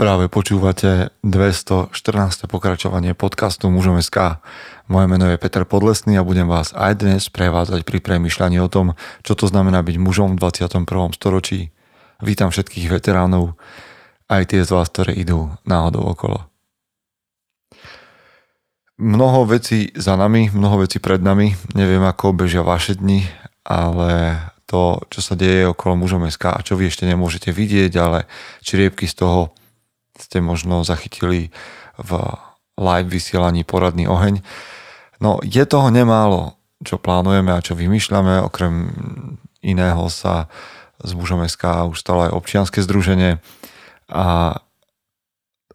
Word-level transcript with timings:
Práve 0.00 0.32
počúvate 0.32 1.12
214. 1.28 1.92
pokračovanie 2.48 3.12
podcastu 3.12 3.68
Mužom 3.68 4.00
SK. 4.00 4.40
Moje 4.88 5.04
meno 5.04 5.28
je 5.28 5.36
Peter 5.36 5.68
Podlesný 5.68 6.16
a 6.16 6.24
budem 6.24 6.48
vás 6.48 6.72
aj 6.72 7.04
dnes 7.04 7.28
prevádzať 7.28 7.84
pri 7.84 8.00
premyšľaní 8.00 8.64
o 8.64 8.72
tom, 8.72 8.96
čo 9.20 9.36
to 9.36 9.44
znamená 9.44 9.84
byť 9.84 10.00
mužom 10.00 10.40
v 10.40 10.48
21. 10.48 10.88
storočí. 11.12 11.68
Vítam 12.24 12.48
všetkých 12.48 12.88
veteránov, 12.88 13.60
aj 14.24 14.56
tie 14.56 14.64
z 14.64 14.72
vás, 14.72 14.88
ktoré 14.88 15.12
idú 15.20 15.52
náhodou 15.68 16.16
okolo. 16.16 16.48
Mnoho 18.96 19.44
vecí 19.52 19.92
za 19.92 20.16
nami, 20.16 20.48
mnoho 20.48 20.80
vecí 20.80 20.96
pred 20.96 21.20
nami. 21.20 21.52
Neviem, 21.76 22.00
ako 22.08 22.32
bežia 22.32 22.64
vaše 22.64 22.96
dni, 22.96 23.28
ale 23.68 24.40
to, 24.64 24.96
čo 25.12 25.20
sa 25.20 25.36
deje 25.36 25.68
okolo 25.68 26.00
mužom 26.00 26.24
SK 26.24 26.56
a 26.56 26.64
čo 26.64 26.80
vy 26.80 26.88
ešte 26.88 27.04
nemôžete 27.04 27.52
vidieť, 27.52 27.92
ale 28.00 28.24
čriepky 28.64 29.04
z 29.04 29.28
toho 29.28 29.59
ste 30.20 30.44
možno 30.44 30.84
zachytili 30.84 31.50
v 31.96 32.10
live 32.80 33.08
vysielaní 33.08 33.64
poradný 33.64 34.08
oheň. 34.08 34.44
No 35.20 35.40
je 35.44 35.64
toho 35.68 35.92
nemálo, 35.92 36.56
čo 36.80 36.96
plánujeme 36.96 37.52
a 37.52 37.64
čo 37.64 37.76
vymýšľame, 37.76 38.40
okrem 38.40 38.92
iného 39.60 40.08
sa 40.08 40.48
z 41.00 41.12
mužom 41.16 41.44
SK 41.44 41.92
už 41.92 42.00
stalo 42.00 42.28
aj 42.28 42.36
občianske 42.36 42.80
združenie 42.80 43.40
a 44.08 44.56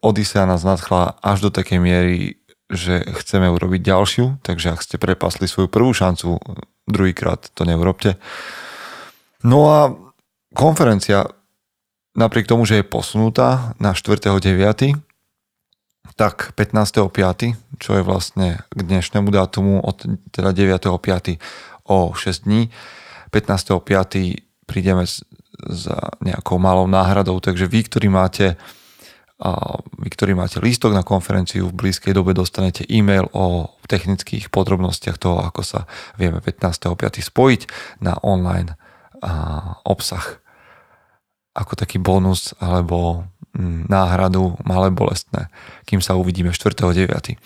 Odisea 0.05 0.45
nás 0.45 0.61
nadchla 0.61 1.17
až 1.17 1.49
do 1.49 1.49
takej 1.49 1.81
miery, 1.81 2.37
že 2.69 3.01
chceme 3.25 3.49
urobiť 3.49 3.81
ďalšiu, 3.81 4.25
takže 4.45 4.77
ak 4.77 4.85
ste 4.85 5.01
prepasli 5.01 5.49
svoju 5.49 5.65
prvú 5.65 5.93
šancu, 5.97 6.37
druhýkrát 6.85 7.49
to 7.57 7.65
neurobte. 7.65 8.17
No 9.41 9.65
a 9.69 9.79
konferencia 10.53 11.25
napriek 12.15 12.47
tomu, 12.47 12.63
že 12.63 12.81
je 12.81 12.85
posunutá 12.87 13.75
na 13.77 13.93
4.9., 13.93 14.95
tak 16.15 16.55
15.5., 16.55 17.59
čo 17.75 17.91
je 17.99 18.03
vlastne 18.05 18.63
k 18.71 18.79
dnešnému 18.79 19.27
dátumu 19.35 19.83
od 19.83 20.07
teda 20.31 20.55
9.5. 20.55 21.37
o 21.91 22.15
6 22.15 22.47
dní, 22.47 22.71
15.5. 23.35 24.63
prídeme 24.63 25.03
s 25.03 25.83
nejakou 26.23 26.55
malou 26.55 26.87
náhradou, 26.87 27.39
takže 27.43 27.67
vy, 27.67 27.83
ktorí 27.83 28.07
máte 28.07 28.55
a 29.35 29.83
vy, 29.99 30.07
ktorí 30.07 30.31
máte 30.31 30.63
lístok 30.63 30.95
na 30.95 31.03
konferenciu, 31.03 31.67
v 31.67 31.75
blízkej 31.75 32.15
dobe 32.15 32.31
dostanete 32.31 32.87
e-mail 32.87 33.27
o 33.35 33.67
technických 33.83 34.47
podrobnostiach 34.47 35.19
toho, 35.19 35.43
ako 35.43 35.59
sa 35.59 35.79
vieme 36.15 36.39
15.5. 36.39 36.95
spojiť 37.19 37.61
na 37.99 38.15
online 38.23 38.79
a 39.19 39.31
obsah 39.83 40.39
ako 41.55 41.79
taký 41.79 41.97
bonus 41.97 42.51
alebo 42.59 43.23
mm, 43.55 43.87
náhradu 43.87 44.59
malé 44.67 44.91
bolestné, 44.91 45.47
kým 45.87 46.03
sa 46.03 46.19
uvidíme 46.19 46.51
4.9. 46.51 47.39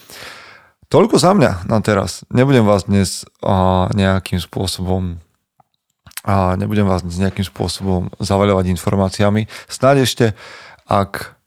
Toľko 0.89 1.15
za 1.21 1.37
mňa 1.37 1.69
na 1.69 1.77
teraz. 1.85 2.25
Nebudem 2.33 2.65
vás 2.65 2.89
dnes 2.89 3.21
a, 3.45 3.85
nejakým 3.93 4.41
spôsobom 4.41 5.21
a 6.25 6.57
nebudem 6.57 6.83
vás 6.83 7.05
dnes 7.05 7.21
nejakým 7.21 7.45
spôsobom 7.47 8.09
zavaľovať 8.19 8.73
informáciami. 8.73 9.45
Snáď 9.69 10.03
ešte, 10.03 10.25
ak 10.89 11.39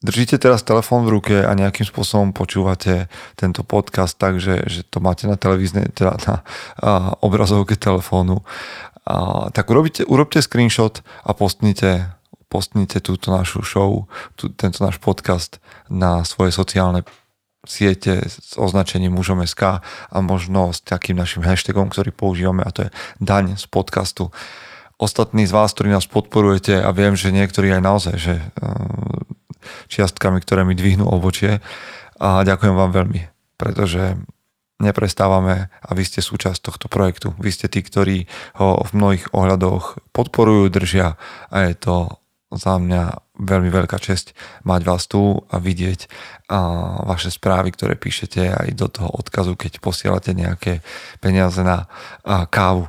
držíte 0.00 0.38
teraz 0.38 0.62
telefón 0.62 1.04
v 1.04 1.20
ruke 1.20 1.36
a 1.42 1.52
nejakým 1.52 1.86
spôsobom 1.86 2.30
počúvate 2.30 3.10
tento 3.34 3.60
podcast 3.60 4.14
tak, 4.14 4.38
že, 4.38 4.62
že 4.70 4.86
to 4.86 5.04
máte 5.04 5.26
na 5.26 5.34
televíznej, 5.34 5.90
teda 5.92 6.16
na 6.24 6.34
a, 6.80 7.12
obrazovke 7.20 7.76
telefónu 7.76 8.40
tak 9.56 9.70
urobite, 9.72 10.04
urobte 10.04 10.44
screenshot 10.44 11.00
a 11.24 11.32
postnite, 11.32 12.12
postnite 12.52 13.00
túto 13.00 13.32
našu 13.32 13.64
show, 13.64 14.04
tú, 14.36 14.52
tento 14.52 14.84
náš 14.84 15.00
podcast 15.00 15.56
na 15.88 16.28
svoje 16.28 16.52
sociálne 16.52 17.04
siete 17.68 18.24
s 18.24 18.54
označením 18.56 19.12
mužom 19.16 19.44
SK 19.44 19.82
a 19.84 20.16
možno 20.22 20.70
s 20.70 20.84
takým 20.84 21.18
našim 21.18 21.42
hashtagom, 21.42 21.90
ktorý 21.90 22.14
používame 22.14 22.62
a 22.62 22.70
to 22.70 22.86
je 22.86 22.90
daň 23.18 23.58
z 23.58 23.66
podcastu. 23.68 24.30
Ostatní 24.98 25.46
z 25.46 25.54
vás, 25.54 25.74
ktorí 25.74 25.94
nás 25.94 26.06
podporujete 26.06 26.78
a 26.78 26.90
viem, 26.90 27.14
že 27.14 27.30
niektorí 27.30 27.70
aj 27.70 27.82
naozaj, 27.82 28.16
že 28.18 28.34
e, 28.38 28.44
čiastkami, 29.86 30.42
ktoré 30.42 30.66
mi 30.66 30.74
dvihnú 30.74 31.06
obočie 31.06 31.62
a 32.18 32.42
ďakujem 32.42 32.74
vám 32.74 32.90
veľmi, 32.90 33.20
pretože 33.54 34.18
neprestávame 34.78 35.70
a 35.82 35.90
vy 35.94 36.02
ste 36.06 36.22
súčasť 36.22 36.62
tohto 36.62 36.86
projektu. 36.86 37.34
Vy 37.38 37.50
ste 37.50 37.66
tí, 37.66 37.82
ktorí 37.82 38.30
ho 38.58 38.82
v 38.86 38.90
mnohých 38.94 39.34
ohľadoch 39.34 39.98
podporujú, 40.14 40.70
držia 40.70 41.18
a 41.50 41.56
je 41.66 41.74
to 41.74 41.96
za 42.48 42.80
mňa 42.80 43.28
veľmi 43.36 43.68
veľká 43.68 44.00
česť 44.00 44.32
mať 44.64 44.80
vás 44.88 45.04
tu 45.04 45.44
a 45.52 45.60
vidieť 45.60 46.08
a 46.48 46.58
vaše 47.04 47.28
správy, 47.28 47.76
ktoré 47.76 47.94
píšete 47.94 48.40
aj 48.48 48.68
do 48.72 48.88
toho 48.88 49.12
odkazu, 49.12 49.52
keď 49.52 49.84
posielate 49.84 50.32
nejaké 50.32 50.80
peniaze 51.20 51.60
na 51.60 51.86
a, 52.24 52.48
kávu. 52.48 52.88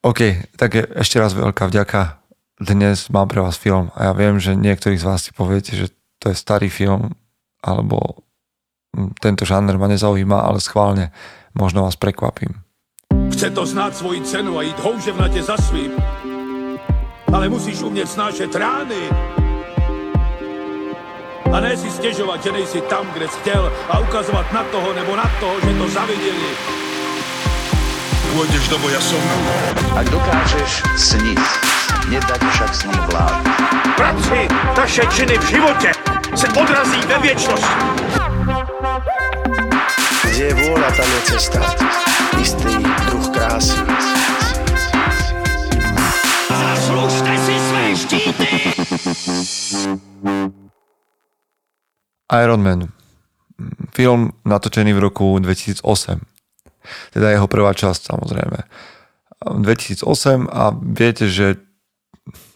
OK, 0.00 0.48
tak 0.56 0.78
ešte 0.96 1.20
raz 1.20 1.36
veľká 1.36 1.68
vďaka. 1.68 2.24
Dnes 2.58 3.12
mám 3.12 3.28
pre 3.28 3.44
vás 3.44 3.60
film 3.60 3.92
a 3.92 4.10
ja 4.10 4.12
viem, 4.16 4.40
že 4.40 4.56
niektorí 4.56 4.96
z 4.96 5.06
vás 5.06 5.28
si 5.28 5.30
poviete, 5.36 5.76
že 5.76 5.92
to 6.18 6.32
je 6.32 6.36
starý 6.38 6.72
film 6.72 7.14
alebo 7.60 8.27
tento 9.20 9.44
žáner 9.44 9.78
ma 9.78 9.86
nezaujíma, 9.86 10.40
ale 10.40 10.60
schválne 10.60 11.14
možno 11.54 11.84
vás 11.86 11.96
prekvapím. 11.96 12.62
Chce 13.32 13.50
to 13.50 13.66
znát 13.66 13.96
svoji 13.96 14.20
cenu 14.20 14.58
a 14.58 14.62
jít 14.62 14.78
houževnatě 14.78 15.42
za 15.42 15.56
svým. 15.56 15.92
Ale 17.32 17.48
musíš 17.48 17.82
umět 17.82 18.08
snášet 18.08 18.54
rány. 18.54 19.02
A 21.52 21.60
ne 21.60 21.76
si 21.76 21.90
stěžovat, 21.90 22.42
že 22.42 22.52
nejsi 22.52 22.80
tam, 22.80 23.06
kde 23.12 23.28
jsi 23.28 23.38
chtěl 23.40 23.72
a 23.88 23.98
ukazovat 23.98 24.52
na 24.52 24.64
toho 24.64 24.92
nebo 24.92 25.16
na 25.16 25.30
toho, 25.40 25.60
že 25.60 25.78
to 25.78 25.88
zaviděli. 25.88 26.50
Pôjdeš 28.28 28.68
do 28.68 28.76
boja 28.84 29.00
som. 29.00 29.24
Ak 29.96 30.04
dokážeš 30.12 30.84
sniť, 31.00 31.40
nedať 32.12 32.40
však 32.44 32.70
sním 32.76 33.02
vlád. 33.08 33.40
Práci, 33.96 34.46
taše 34.76 35.02
činy 35.10 35.38
v 35.38 35.48
životě 35.48 35.90
se 36.36 36.46
odrazí 36.48 37.00
ve 37.08 37.18
věčnosti. 37.18 38.17
Kde 38.78 40.44
je 40.46 40.54
vôľa, 40.54 40.90
tam 40.94 41.08
je 41.10 41.20
cesta. 41.34 41.58
Istý 42.38 42.78
druh 43.10 43.26
krásy. 43.34 43.74
Zaslužte 46.46 47.32
si 47.42 47.54
své 47.58 47.84
štíty! 47.98 48.46
Iron 52.30 52.62
Man. 52.62 52.94
Film 53.98 54.30
natočený 54.46 54.94
v 54.94 55.00
roku 55.10 55.34
2008. 55.42 55.82
Teda 57.10 57.34
jeho 57.34 57.50
prvá 57.50 57.74
časť 57.74 58.14
samozrejme. 58.14 58.62
2008 59.58 60.46
a 60.46 60.70
viete, 60.70 61.26
že 61.26 61.58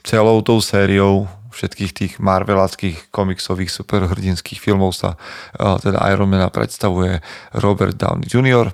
celou 0.07 0.39
tou 0.47 0.63
sériou 0.63 1.27
všetkých 1.53 1.93
tých 1.93 2.13
marveláckých 2.19 3.13
komiksových 3.13 3.71
superhrdinských 3.71 4.59
filmov 4.59 4.97
sa 4.97 5.21
teda 5.57 6.01
Ironmana 6.09 6.49
predstavuje 6.49 7.21
Robert 7.53 7.95
Downey 7.95 8.27
Jr. 8.27 8.73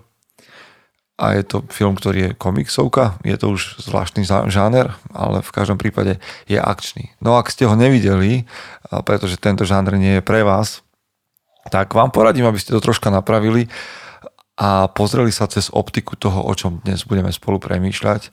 A 1.19 1.35
je 1.35 1.43
to 1.43 1.67
film, 1.75 1.99
ktorý 1.99 2.31
je 2.31 2.37
komiksovka, 2.39 3.19
je 3.27 3.35
to 3.35 3.51
už 3.51 3.83
zvláštny 3.83 4.23
žáner, 4.47 4.95
ale 5.11 5.43
v 5.43 5.51
každom 5.51 5.75
prípade 5.75 6.23
je 6.47 6.55
akčný. 6.63 7.11
No 7.19 7.35
ak 7.35 7.51
ste 7.51 7.67
ho 7.67 7.75
nevideli, 7.75 8.47
pretože 9.03 9.35
tento 9.35 9.67
žáner 9.67 9.99
nie 9.99 10.23
je 10.23 10.23
pre 10.23 10.47
vás, 10.47 10.87
tak 11.75 11.91
vám 11.91 12.15
poradím, 12.15 12.47
aby 12.47 12.63
ste 12.63 12.71
to 12.71 12.79
troška 12.79 13.11
napravili 13.11 13.67
a 14.55 14.87
pozreli 14.87 15.35
sa 15.35 15.51
cez 15.51 15.75
optiku 15.75 16.15
toho, 16.15 16.39
o 16.47 16.55
čom 16.55 16.79
dnes 16.87 17.03
budeme 17.03 17.35
spolu 17.35 17.59
premýšľať 17.59 18.31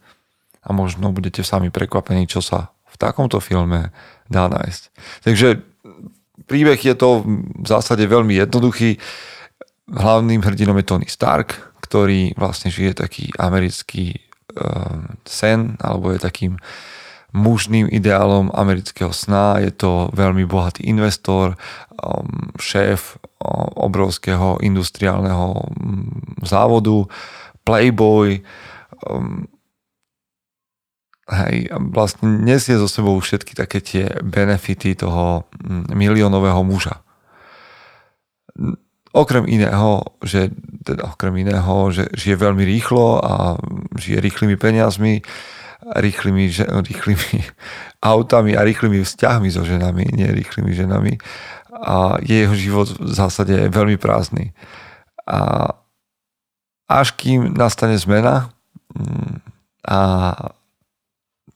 a 0.62 0.70
možno 0.70 1.10
budete 1.10 1.42
sami 1.42 1.74
prekvapení, 1.74 2.30
čo 2.30 2.46
sa 2.46 2.70
v 2.86 2.96
takomto 3.02 3.42
filme 3.42 3.90
dá 4.30 4.50
nájsť. 4.50 4.84
Takže 5.24 5.48
príbeh 6.46 6.80
je 6.82 6.96
to 6.98 7.26
v 7.26 7.68
zásade 7.68 8.06
veľmi 8.06 8.38
jednoduchý. 8.38 8.98
Hlavným 9.86 10.42
hrdinom 10.42 10.78
je 10.82 10.86
Tony 10.86 11.08
Stark, 11.10 11.78
ktorý 11.86 12.34
vlastne 12.34 12.74
žije 12.74 12.98
taký 12.98 13.30
americký 13.38 14.18
uh, 14.58 15.06
sen, 15.26 15.78
alebo 15.78 16.10
je 16.10 16.20
takým 16.20 16.58
mužným 17.36 17.92
ideálom 17.92 18.50
amerického 18.56 19.12
sna. 19.12 19.60
Je 19.60 19.70
to 19.76 20.10
veľmi 20.16 20.48
bohatý 20.48 20.88
investor, 20.88 21.60
um, 22.00 22.50
šéf 22.58 23.20
um, 23.20 23.70
obrovského 23.76 24.58
industriálneho 24.64 25.54
um, 25.54 26.10
závodu, 26.42 27.06
playboy, 27.68 28.42
um, 29.06 29.46
Hej, 31.26 31.74
vlastne 31.90 32.38
nesie 32.46 32.78
zo 32.78 32.86
sebou 32.86 33.18
všetky 33.18 33.58
také 33.58 33.82
tie 33.82 34.14
benefity 34.22 34.94
toho 34.94 35.50
mm, 35.58 35.90
miliónového 35.98 36.62
muža. 36.62 37.02
Okrem 39.10 39.50
iného, 39.50 40.06
že, 40.22 40.54
teda 40.86 41.18
okrem 41.18 41.34
iného, 41.42 41.90
že 41.90 42.06
žije 42.14 42.38
veľmi 42.38 42.62
rýchlo 42.62 43.26
a 43.26 43.58
žije 43.98 44.22
rýchlymi 44.22 44.54
peniazmi, 44.54 45.26
rýchlymi, 45.98 46.46
rýchlymi 46.62 47.34
autami 48.14 48.54
a 48.54 48.62
rýchlymi 48.62 49.02
vzťahmi 49.02 49.50
so 49.50 49.66
ženami, 49.66 50.06
nie 50.14 50.30
rýchlymi 50.30 50.78
ženami. 50.78 51.18
A 51.74 52.22
je 52.22 52.46
jeho 52.46 52.54
život 52.54 52.88
v 53.02 53.10
zásade 53.18 53.66
veľmi 53.74 53.98
prázdny. 53.98 54.54
A 55.26 55.74
až 56.86 57.18
kým 57.18 57.58
nastane 57.58 57.98
zmena 57.98 58.54
mm, 58.94 59.42
a 59.90 60.00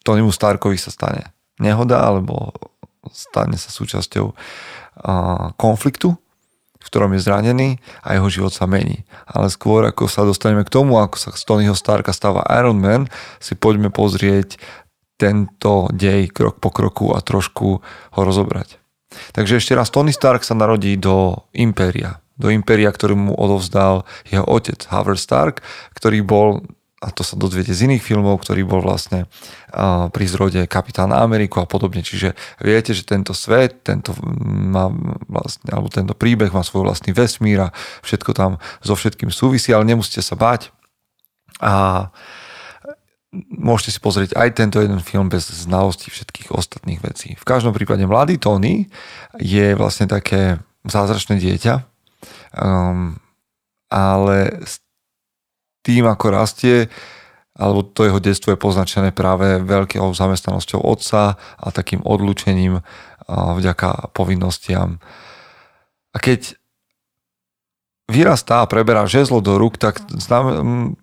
Tonymu 0.04 0.32
Starkovi 0.32 0.80
sa 0.80 0.92
stane 0.94 1.34
nehoda 1.60 2.04
alebo 2.04 2.56
stane 3.12 3.60
sa 3.60 3.72
súčasťou 3.72 4.32
konfliktu, 5.56 6.16
v 6.80 6.86
ktorom 6.88 7.12
je 7.16 7.24
zranený 7.24 7.70
a 8.04 8.16
jeho 8.16 8.28
život 8.32 8.54
sa 8.56 8.64
mení. 8.64 9.04
Ale 9.28 9.52
skôr 9.52 9.84
ako 9.88 10.08
sa 10.08 10.24
dostaneme 10.24 10.64
k 10.64 10.72
tomu, 10.72 11.00
ako 11.00 11.20
sa 11.20 11.30
z 11.36 11.44
Tonyho 11.44 11.76
Starka 11.76 12.16
stáva 12.16 12.48
Iron 12.56 12.80
Man, 12.80 13.12
si 13.44 13.56
poďme 13.56 13.92
pozrieť 13.92 14.56
tento 15.20 15.92
dej 15.92 16.32
krok 16.32 16.64
po 16.64 16.72
kroku 16.72 17.12
a 17.12 17.20
trošku 17.20 17.84
ho 17.84 18.20
rozobrať. 18.24 18.80
Takže 19.36 19.60
ešte 19.60 19.76
raz, 19.76 19.92
Tony 19.92 20.16
Stark 20.16 20.48
sa 20.48 20.56
narodí 20.56 20.96
do 20.96 21.44
Impéria. 21.52 22.24
Do 22.40 22.48
Impéria, 22.48 22.88
ktorý 22.88 23.20
mu 23.20 23.34
odovzdal 23.36 24.08
jeho 24.32 24.48
otec 24.48 24.80
Howard 24.88 25.20
Stark, 25.20 25.60
ktorý 25.92 26.24
bol 26.24 26.64
a 27.00 27.16
to 27.16 27.24
sa 27.24 27.40
dozviete 27.40 27.72
z 27.72 27.88
iných 27.88 28.04
filmov, 28.04 28.44
ktorý 28.44 28.68
bol 28.68 28.84
vlastne 28.84 29.32
pri 30.12 30.26
zrode 30.28 30.68
Kapitána 30.68 31.24
Ameriku 31.24 31.64
a 31.64 31.70
podobne. 31.70 32.04
Čiže 32.04 32.36
viete, 32.60 32.92
že 32.92 33.08
tento 33.08 33.32
svet, 33.32 33.88
tento, 33.88 34.12
má 34.44 34.92
vlastne, 35.32 35.72
alebo 35.72 35.88
tento 35.88 36.12
príbeh 36.12 36.52
má 36.52 36.60
svoj 36.60 36.92
vlastný 36.92 37.16
vesmír 37.16 37.72
a 37.72 37.74
všetko 38.04 38.36
tam 38.36 38.52
so 38.84 39.00
všetkým 39.00 39.32
súvisí, 39.32 39.72
ale 39.72 39.88
nemusíte 39.88 40.20
sa 40.20 40.36
báť. 40.36 40.76
A 41.64 42.08
môžete 43.32 43.96
si 43.96 44.00
pozrieť 44.04 44.36
aj 44.36 44.60
tento 44.60 44.84
jeden 44.84 45.00
film 45.00 45.32
bez 45.32 45.48
znalosti 45.48 46.12
všetkých 46.12 46.52
ostatných 46.52 47.00
vecí. 47.00 47.40
V 47.40 47.46
každom 47.48 47.72
prípade 47.72 48.04
mladý 48.04 48.36
Tony 48.42 48.92
je 49.40 49.72
vlastne 49.78 50.10
také 50.10 50.60
zázračné 50.84 51.40
dieťa, 51.40 51.86
um, 52.60 53.16
ale 53.88 54.68
tým, 55.86 56.08
ako 56.08 56.26
rastie, 56.32 56.88
alebo 57.60 57.84
to 57.84 58.08
jeho 58.08 58.24
detstvo 58.24 58.56
je 58.56 58.60
poznačené 58.60 59.12
práve 59.12 59.60
veľkou 59.60 60.08
zamestnanosťou 60.16 60.80
otca 60.80 61.36
a 61.36 61.68
takým 61.76 62.00
odlúčením 62.08 62.80
vďaka 63.30 64.16
povinnostiam. 64.16 65.04
A 66.16 66.18
keď 66.18 66.56
vyrastá 68.10 68.66
a 68.66 68.70
preberá 68.70 69.06
žezlo 69.06 69.44
do 69.44 69.60
rúk, 69.60 69.78
tak 69.78 70.02
znam, 70.18 70.96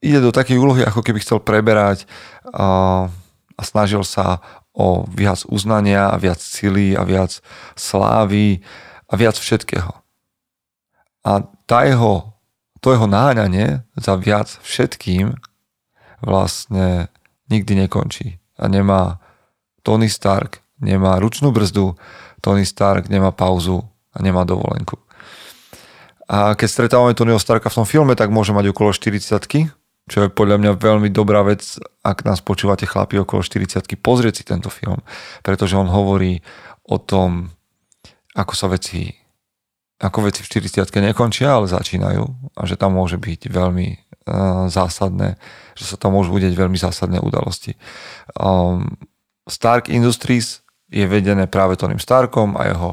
ide 0.00 0.20
do 0.24 0.32
takej 0.32 0.56
úlohy, 0.56 0.86
ako 0.86 1.04
keby 1.04 1.20
chcel 1.20 1.42
preberať 1.42 2.08
a, 2.48 3.10
a 3.58 3.62
snažil 3.66 4.06
sa 4.06 4.40
o 4.72 5.04
viac 5.04 5.44
uznania, 5.50 6.08
a 6.08 6.16
viac 6.16 6.40
sily 6.40 6.96
a 6.96 7.04
viac 7.04 7.42
slávy 7.76 8.64
a 9.10 9.14
viac 9.18 9.36
všetkého. 9.36 9.92
A 11.26 11.44
tá 11.68 11.84
jeho 11.84 12.39
to 12.80 12.92
jeho 12.96 13.06
náňanie 13.06 13.84
za 13.96 14.16
viac 14.16 14.48
všetkým 14.64 15.36
vlastne 16.24 17.08
nikdy 17.48 17.86
nekončí. 17.86 18.40
A 18.60 18.68
nemá 18.68 19.20
Tony 19.80 20.08
Stark, 20.12 20.60
nemá 20.80 21.16
ručnú 21.16 21.52
brzdu, 21.52 21.96
Tony 22.40 22.64
Stark 22.64 23.08
nemá 23.08 23.32
pauzu 23.32 23.84
a 24.12 24.18
nemá 24.24 24.44
dovolenku. 24.44 24.96
A 26.30 26.54
keď 26.54 26.68
stretávame 26.68 27.16
Tonyho 27.16 27.42
Starka 27.42 27.68
v 27.68 27.82
tom 27.82 27.86
filme, 27.88 28.14
tak 28.14 28.32
môže 28.32 28.54
mať 28.54 28.72
okolo 28.72 28.94
40 28.94 29.76
čo 30.10 30.26
je 30.26 30.28
podľa 30.28 30.58
mňa 30.58 30.72
veľmi 30.74 31.06
dobrá 31.14 31.46
vec, 31.46 31.78
ak 32.02 32.26
nás 32.26 32.42
počúvate 32.42 32.82
chlapi 32.82 33.22
okolo 33.22 33.46
40 33.46 33.86
pozrieť 34.02 34.42
si 34.42 34.44
tento 34.46 34.66
film, 34.66 34.98
pretože 35.46 35.78
on 35.78 35.86
hovorí 35.86 36.42
o 36.82 36.98
tom, 36.98 37.54
ako 38.34 38.52
sa 38.58 38.66
veci 38.66 39.19
ako 40.00 40.32
veci 40.32 40.40
v 40.40 40.48
40 40.64 41.12
nekončia, 41.12 41.52
ale 41.60 41.68
začínajú 41.68 42.24
a 42.56 42.62
že 42.64 42.80
tam 42.80 42.96
môže 42.96 43.20
byť 43.20 43.52
veľmi 43.52 43.88
uh, 43.92 44.66
zásadné, 44.72 45.36
že 45.76 45.84
sa 45.84 46.00
tam 46.00 46.16
môžu 46.16 46.40
udeť 46.40 46.56
veľmi 46.56 46.80
zásadné 46.80 47.20
udalosti. 47.20 47.76
Um, 48.32 48.96
Stark 49.44 49.92
Industries 49.92 50.64
je 50.88 51.04
vedené 51.04 51.44
práve 51.46 51.76
Tonym 51.76 52.00
Starkom 52.00 52.56
a 52.56 52.66
jeho 52.72 52.90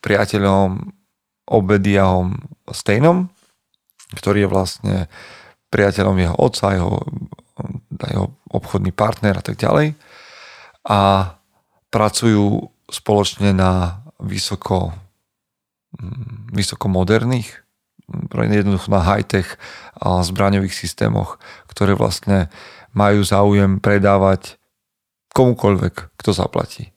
priateľom 0.00 0.88
Obediahom 1.48 2.36
Steinom, 2.72 3.28
ktorý 4.16 4.44
je 4.44 4.52
vlastne 4.52 4.96
priateľom 5.68 6.16
jeho 6.16 6.36
otca, 6.36 6.76
jeho, 6.76 6.96
jeho 8.08 8.26
obchodný 8.52 8.92
partner 8.96 9.36
a 9.36 9.44
tak 9.44 9.60
ďalej. 9.60 9.92
A 10.88 11.32
pracujú 11.92 12.72
spoločne 12.88 13.52
na 13.52 14.00
vysoko 14.20 14.96
Mm, 15.96 16.52
vysoko 16.52 16.84
moderných, 16.92 17.64
mm, 18.12 18.28
jednoducho 18.52 18.92
na 18.92 19.00
high-tech 19.00 19.56
zbraňových 20.04 20.76
systémoch, 20.76 21.40
ktoré 21.64 21.96
vlastne 21.96 22.52
majú 22.92 23.24
záujem 23.24 23.80
predávať 23.80 24.60
komukoľvek, 25.32 26.12
kto 26.20 26.30
zaplatí. 26.36 26.92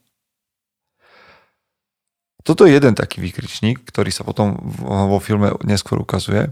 Toto 2.41 2.65
je 2.65 2.73
jeden 2.73 2.97
taký 2.97 3.21
výkričník, 3.21 3.85
ktorý 3.85 4.09
sa 4.09 4.25
potom 4.25 4.57
vo 4.81 5.21
filme 5.21 5.53
neskôr 5.61 6.01
ukazuje. 6.01 6.49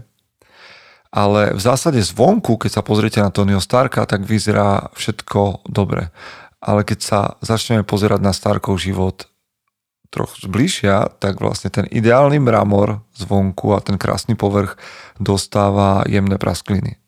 Ale 1.10 1.58
v 1.58 1.60
zásade 1.60 1.98
zvonku, 1.98 2.54
keď 2.54 2.78
sa 2.78 2.86
pozriete 2.86 3.18
na 3.18 3.34
Tonyho 3.34 3.58
Starka, 3.58 4.06
tak 4.06 4.22
vyzerá 4.22 4.94
všetko 4.94 5.66
dobre. 5.66 6.14
Ale 6.62 6.86
keď 6.86 6.98
sa 7.02 7.20
začneme 7.42 7.82
pozerať 7.82 8.22
na 8.22 8.30
Starkov 8.30 8.78
život, 8.78 9.29
trochu 10.10 10.50
zbližia, 10.50 11.06
tak 11.22 11.38
vlastne 11.38 11.70
ten 11.70 11.86
ideálny 11.86 12.42
mramor 12.42 13.00
zvonku 13.14 13.72
a 13.72 13.80
ten 13.80 13.94
krásny 13.94 14.34
povrch 14.34 14.74
dostáva 15.22 16.02
jemné 16.10 16.34
praskliny. 16.36 16.98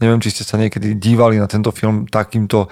Neviem, 0.00 0.20
či 0.20 0.32
ste 0.32 0.44
sa 0.44 0.60
niekedy 0.60 0.96
dívali 0.96 1.40
na 1.40 1.48
tento 1.48 1.72
film 1.72 2.04
takýmto, 2.04 2.68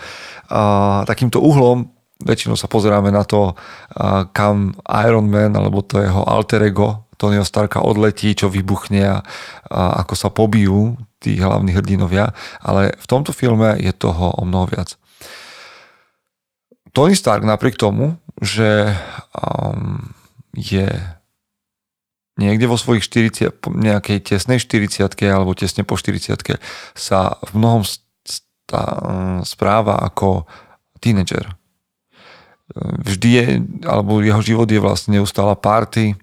uh, 0.53 1.05
takýmto 1.09 1.41
uhlom. 1.41 1.89
Väčšinou 2.21 2.57
sa 2.57 2.69
pozeráme 2.69 3.09
na 3.13 3.25
to, 3.25 3.53
uh, 3.53 4.29
kam 4.33 4.77
Iron 5.05 5.29
Man 5.29 5.57
alebo 5.57 5.81
to 5.85 6.01
jeho 6.01 6.25
alter 6.25 6.65
ego 6.69 7.05
Tonyho 7.17 7.47
Starka 7.47 7.81
odletí, 7.81 8.35
čo 8.35 8.51
vybuchne 8.51 9.03
a, 9.07 9.19
a 9.71 10.03
ako 10.05 10.15
sa 10.19 10.29
pobijú 10.29 10.99
tí 11.23 11.39
hlavní 11.39 11.73
hrdinovia. 11.73 12.35
Ale 12.61 12.93
v 12.99 13.07
tomto 13.07 13.31
filme 13.33 13.79
je 13.81 13.95
toho 13.95 14.35
o 14.35 14.43
mnoho 14.45 14.69
viac. 14.69 14.99
Tony 16.95 17.19
Stark 17.19 17.43
napriek 17.43 17.75
tomu, 17.75 18.17
že 18.39 18.95
um, 19.35 20.15
je 20.55 20.87
niekde 22.39 22.67
vo 22.71 22.79
svojich 22.79 23.03
40, 23.03 23.51
nejakej 23.67 24.19
tesnej 24.23 24.63
40 24.63 25.11
alebo 25.27 25.55
tesne 25.59 25.83
po 25.83 25.99
40 25.99 26.39
sa 26.95 27.39
v 27.43 27.51
mnohom 27.55 27.83
stá, 27.87 28.85
správa 29.43 29.99
ako 30.03 30.47
tínedžer. 31.03 31.51
Vždy 32.79 33.29
je, 33.29 33.45
alebo 33.87 34.25
jeho 34.25 34.41
život 34.43 34.67
je 34.67 34.81
vlastne 34.83 35.19
neustála 35.21 35.55
party, 35.55 36.19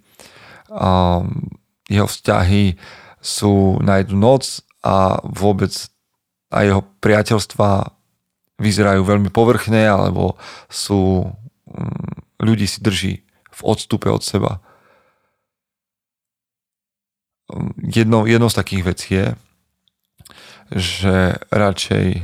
a 0.72 1.20
jeho 1.92 2.08
vzťahy 2.08 2.80
sú 3.20 3.84
na 3.84 4.00
jednu 4.00 4.18
noc 4.24 4.64
a 4.82 5.20
vôbec 5.28 5.76
a 6.52 6.64
jeho 6.64 6.82
priateľstva 7.04 7.92
vyzerajú 8.62 9.02
veľmi 9.02 9.34
povrchne 9.34 9.82
alebo 9.90 10.38
sú 10.70 11.26
mm, 11.66 12.46
ľudí 12.46 12.70
si 12.70 12.80
drží 12.80 13.14
v 13.52 13.62
odstupe 13.66 14.08
od 14.08 14.22
seba. 14.22 14.62
Jednou, 17.84 18.24
jednou 18.30 18.48
z 18.48 18.56
takých 18.56 18.84
vecí 18.88 19.10
je, 19.20 19.28
že 20.72 21.36
radšej 21.52 22.24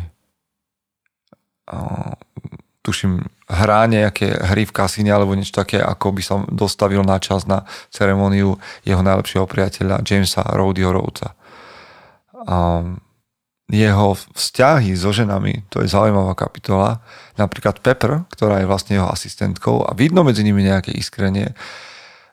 tuším, 2.87 3.27
hrá 3.51 3.83
nejaké 3.91 4.31
hry 4.31 4.63
v 4.63 4.71
kasíne 4.71 5.11
alebo 5.11 5.35
niečo 5.35 5.51
také, 5.51 5.83
ako 5.83 6.15
by 6.15 6.23
som 6.23 6.39
dostavil 6.47 7.03
na 7.03 7.19
čas 7.19 7.43
na 7.43 7.67
ceremoniu 7.91 8.55
jeho 8.87 9.03
najlepšieho 9.03 9.43
priateľa 9.43 10.07
Jamesa 10.07 10.47
Rowdyho 10.55 10.95
Rhodes. 10.95 11.27
Um, 12.47 13.03
jeho 13.67 14.15
vzťahy 14.15 14.95
so 14.95 15.11
ženami, 15.11 15.67
to 15.67 15.83
je 15.83 15.91
zaujímavá 15.91 16.39
kapitola, 16.39 17.03
napríklad 17.35 17.83
Pepper, 17.83 18.23
ktorá 18.31 18.63
je 18.63 18.69
vlastne 18.69 18.95
jeho 18.95 19.11
asistentkou 19.11 19.83
a 19.83 19.91
vidno 19.91 20.23
medzi 20.23 20.47
nimi 20.47 20.63
nejaké 20.63 20.95
iskrenie, 20.95 21.51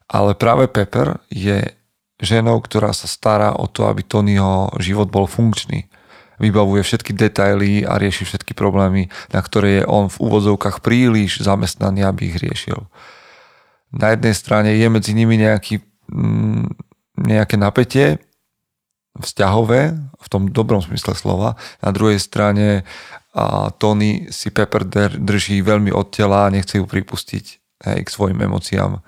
ale 0.06 0.38
práve 0.38 0.70
Pepper 0.70 1.18
je 1.26 1.74
ženou, 2.22 2.62
ktorá 2.62 2.94
sa 2.94 3.10
stará 3.10 3.58
o 3.58 3.66
to, 3.66 3.90
aby 3.90 4.06
Tonyho 4.06 4.70
život 4.78 5.10
bol 5.10 5.26
funkčný. 5.26 5.90
Vybavuje 6.38 6.86
všetky 6.86 7.14
detaily 7.14 7.82
a 7.82 7.98
rieši 7.98 8.26
všetky 8.26 8.54
problémy, 8.54 9.10
na 9.34 9.42
ktoré 9.42 9.82
je 9.82 9.84
on 9.90 10.06
v 10.06 10.20
úvodzovkách 10.22 10.82
príliš 10.82 11.42
zamestnaný, 11.42 12.06
aby 12.06 12.30
ich 12.30 12.38
riešil. 12.38 12.86
Na 13.94 14.14
jednej 14.14 14.34
strane 14.34 14.74
je 14.74 14.86
medzi 14.90 15.14
nimi 15.14 15.38
nejaký, 15.38 15.82
mm, 16.10 16.66
nejaké 17.26 17.54
napätie, 17.54 18.18
vzťahové, 19.14 19.94
v 19.94 20.28
tom 20.28 20.50
dobrom 20.50 20.82
smysle 20.82 21.14
slova. 21.14 21.54
Na 21.78 21.90
druhej 21.94 22.18
strane 22.18 22.82
a 23.34 23.74
Tony 23.74 24.30
si 24.30 24.54
Pepper 24.54 24.86
drží 25.18 25.58
veľmi 25.58 25.90
od 25.90 26.06
tela 26.14 26.46
a 26.46 26.52
nechce 26.54 26.78
ju 26.78 26.86
pripustiť 26.86 27.44
hej, 27.90 27.98
k 28.06 28.08
svojim 28.08 28.38
emóciám 28.38 29.02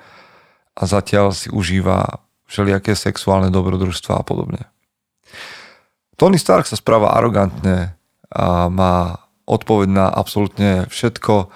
a 0.76 0.82
zatiaľ 0.82 1.30
si 1.30 1.46
užíva 1.48 2.26
všelijaké 2.50 2.98
sexuálne 2.98 3.54
dobrodružstva 3.54 4.18
a 4.18 4.26
podobne. 4.26 4.66
Tony 6.18 6.42
Stark 6.42 6.66
sa 6.66 6.75
správa 6.75 7.14
arogantne 7.14 7.94
a 8.34 8.66
má 8.66 9.22
odpoveď 9.46 9.88
na 9.94 10.06
absolútne 10.10 10.90
všetko 10.90 11.46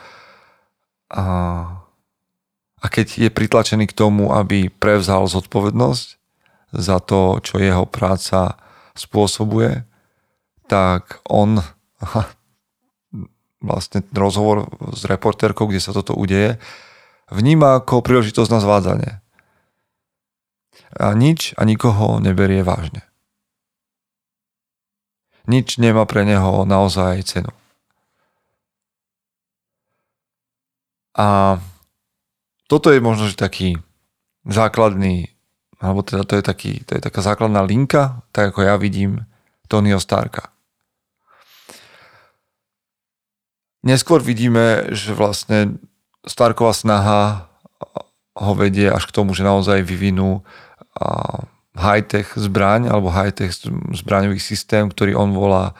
a, 1.10 1.24
a 2.78 2.86
keď 2.86 3.26
je 3.26 3.30
pritlačený 3.34 3.90
k 3.90 3.98
tomu, 3.98 4.30
aby 4.30 4.70
prevzal 4.70 5.26
zodpovednosť 5.26 6.19
za 6.70 7.02
to, 7.02 7.42
čo 7.42 7.58
jeho 7.58 7.84
práca 7.86 8.58
spôsobuje, 8.94 9.82
tak 10.70 11.18
on 11.26 11.62
vlastne 13.60 14.00
rozhovor 14.16 14.70
s 14.96 15.04
reportérkou, 15.04 15.68
kde 15.68 15.80
sa 15.82 15.92
toto 15.92 16.16
udeje, 16.16 16.56
vníma 17.28 17.82
ako 17.82 18.00
príležitosť 18.00 18.50
na 18.50 18.60
zvádzanie. 18.62 19.12
A 20.96 21.14
nič 21.14 21.54
a 21.54 21.62
nikoho 21.62 22.18
neberie 22.18 22.66
vážne. 22.66 23.06
Nič 25.46 25.78
nemá 25.78 26.06
pre 26.06 26.26
neho 26.26 26.66
naozaj 26.66 27.22
cenu. 27.26 27.52
A 31.14 31.58
toto 32.70 32.94
je 32.94 33.02
možno, 33.02 33.26
že 33.26 33.34
taký 33.34 33.82
základný, 34.46 35.34
alebo 35.80 36.04
teda 36.04 36.28
to 36.28 36.36
je, 36.36 36.44
taký, 36.44 36.72
to 36.84 36.96
je 36.96 37.00
taká 37.00 37.24
základná 37.24 37.64
linka, 37.64 38.20
tak 38.36 38.52
ako 38.52 38.68
ja 38.68 38.76
vidím 38.76 39.24
Tonyho 39.66 39.96
Starka. 39.96 40.52
Neskôr 43.80 44.20
vidíme, 44.20 44.92
že 44.92 45.16
vlastne 45.16 45.80
Starková 46.28 46.76
snaha 46.76 47.48
ho 48.36 48.52
vedie 48.52 48.92
až 48.92 49.08
k 49.08 49.16
tomu, 49.16 49.32
že 49.32 49.40
naozaj 49.40 49.80
vyvinú 49.80 50.44
high-tech 51.72 52.36
zbraň 52.36 52.92
alebo 52.92 53.08
high-tech 53.08 53.56
zbraňový 53.96 54.36
systém, 54.36 54.84
ktorý 54.92 55.16
on 55.16 55.32
volá, 55.32 55.72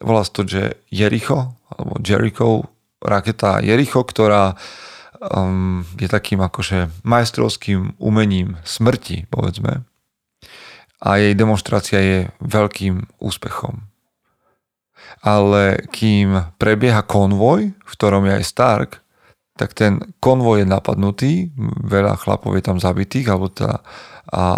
volá 0.00 0.24
to, 0.24 0.48
že 0.48 0.80
Jericho 0.88 1.52
alebo 1.68 2.00
Jericho, 2.00 2.64
raketa 3.04 3.60
Jericho, 3.60 4.00
ktorá 4.08 4.56
um, 5.16 5.84
je 5.98 6.08
takým 6.08 6.40
akože 6.42 7.04
majstrovským 7.04 7.98
umením 7.98 8.56
smrti, 8.62 9.26
povedzme. 9.28 9.84
A 10.98 11.08
jej 11.22 11.34
demonstrácia 11.38 11.98
je 12.02 12.18
veľkým 12.42 13.22
úspechom. 13.22 13.86
Ale 15.22 15.88
kým 15.94 16.58
prebieha 16.58 17.06
konvoj, 17.06 17.70
v 17.70 17.92
ktorom 17.94 18.26
je 18.26 18.32
aj 18.42 18.44
Stark, 18.44 18.90
tak 19.58 19.74
ten 19.74 19.98
konvoj 20.22 20.62
je 20.62 20.66
napadnutý, 20.70 21.32
veľa 21.82 22.14
chlapov 22.18 22.54
je 22.54 22.62
tam 22.62 22.78
zabitých, 22.78 23.26
alebo 23.26 23.50
tá 23.50 23.82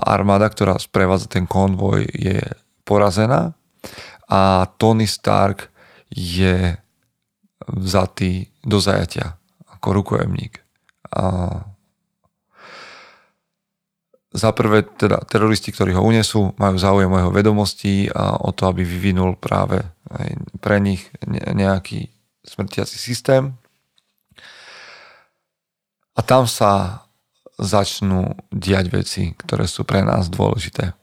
armáda, 0.04 0.50
ktorá 0.50 0.76
sprevádza 0.76 1.30
ten 1.30 1.48
konvoj, 1.48 2.04
je 2.12 2.40
porazená. 2.84 3.56
A 4.28 4.68
Tony 4.76 5.08
Stark 5.08 5.72
je 6.12 6.76
vzatý 7.64 8.52
do 8.60 8.80
zajatia 8.80 9.39
ako 9.80 9.88
rukojemník. 10.04 10.60
A 11.16 11.24
za 14.30 14.54
prvé 14.54 14.86
teda 14.86 15.24
teroristi, 15.26 15.74
ktorí 15.74 15.96
ho 15.96 16.06
unesú, 16.06 16.54
majú 16.54 16.76
záujem 16.78 17.10
o 17.10 17.18
jeho 17.18 17.32
vedomosti 17.34 18.06
a 18.12 18.38
o 18.38 18.54
to, 18.54 18.70
aby 18.70 18.86
vyvinul 18.86 19.34
práve 19.40 19.82
pre 20.62 20.78
nich 20.78 21.10
nejaký 21.26 22.12
smrtiaci 22.46 22.94
systém. 22.94 23.58
A 26.14 26.20
tam 26.22 26.46
sa 26.46 27.02
začnú 27.58 28.38
diať 28.54 28.86
veci, 28.92 29.22
ktoré 29.34 29.66
sú 29.66 29.82
pre 29.82 30.04
nás 30.06 30.30
dôležité. 30.30 30.94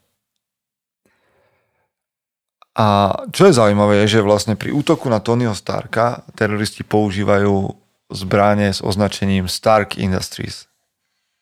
A 2.77 3.09
čo 3.33 3.49
je 3.49 3.57
zaujímavé, 3.57 4.05
je, 4.05 4.21
že 4.21 4.25
vlastne 4.25 4.53
pri 4.53 4.69
útoku 4.69 5.09
na 5.09 5.17
Tonyho 5.17 5.57
Starka 5.57 6.21
teroristi 6.37 6.85
používajú 6.85 7.73
zbranie 8.11 8.71
s 8.71 8.79
označením 8.83 9.51
Stark 9.51 9.99
Industries. 9.99 10.67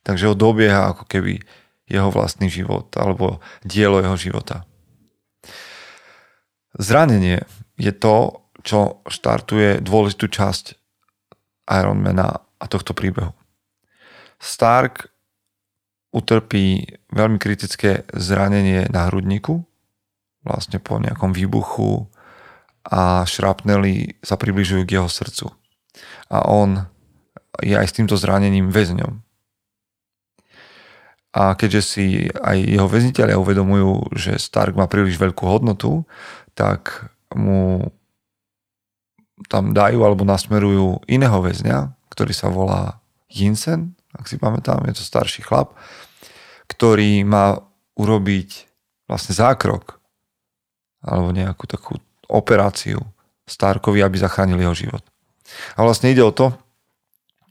Takže 0.05 0.33
ho 0.33 0.35
dobieha 0.37 0.93
ako 0.93 1.05
keby 1.05 1.41
jeho 1.85 2.09
vlastný 2.09 2.49
život 2.49 2.89
alebo 2.97 3.41
dielo 3.61 4.01
jeho 4.01 4.17
života. 4.17 4.65
Zranenie 6.75 7.45
je 7.77 7.93
to, 7.93 8.45
čo 8.65 9.05
štartuje 9.05 9.79
dôležitú 9.85 10.27
časť 10.27 10.65
Ironmana 11.69 12.41
a 12.61 12.65
tohto 12.65 12.93
príbehu. 12.97 13.33
Stark 14.41 15.09
utrpí 16.13 16.85
veľmi 17.11 17.37
kritické 17.41 18.05
zranenie 18.13 18.87
na 18.89 19.09
hrudníku, 19.09 19.65
vlastne 20.45 20.77
po 20.79 21.01
nejakom 21.01 21.33
výbuchu 21.33 22.07
a 22.85 23.25
šrapnely 23.25 24.21
sa 24.21 24.37
približujú 24.37 24.85
k 24.85 25.01
jeho 25.01 25.09
srdcu. 25.09 25.49
A 26.29 26.45
on 26.49 26.83
je 27.63 27.75
aj 27.75 27.87
s 27.87 27.95
týmto 27.95 28.15
zranením 28.19 28.73
väzňom. 28.73 29.23
A 31.35 31.51
keďže 31.59 31.81
si 31.83 32.05
aj 32.31 32.57
jeho 32.63 32.87
väzniteľia 32.87 33.35
uvedomujú, 33.35 34.15
že 34.15 34.39
Stark 34.39 34.79
má 34.79 34.87
príliš 34.87 35.19
veľkú 35.19 35.43
hodnotu, 35.43 36.07
tak 36.55 37.11
mu 37.35 37.91
tam 39.51 39.75
dajú 39.75 39.99
alebo 39.99 40.23
nasmerujú 40.23 41.03
iného 41.11 41.35
väzňa, 41.43 41.91
ktorý 42.07 42.31
sa 42.31 42.47
volá 42.47 43.03
Jinsen, 43.27 43.99
ak 44.15 44.31
si 44.31 44.39
pamätám, 44.39 44.87
je 44.87 44.95
to 44.95 45.03
starší 45.03 45.43
chlap, 45.43 45.75
ktorý 46.71 47.27
má 47.27 47.59
urobiť 47.99 48.71
vlastne 49.11 49.35
zákrok 49.35 49.99
alebo 51.03 51.35
nejakú 51.35 51.67
takú 51.67 51.99
operáciu 52.31 53.03
Starkovi, 53.45 54.01
aby 54.01 54.17
zachránil 54.17 54.57
jeho 54.57 54.73
život. 54.87 55.03
A 55.75 55.83
vlastne 55.83 56.11
ide 56.11 56.23
o 56.23 56.35
to, 56.35 56.55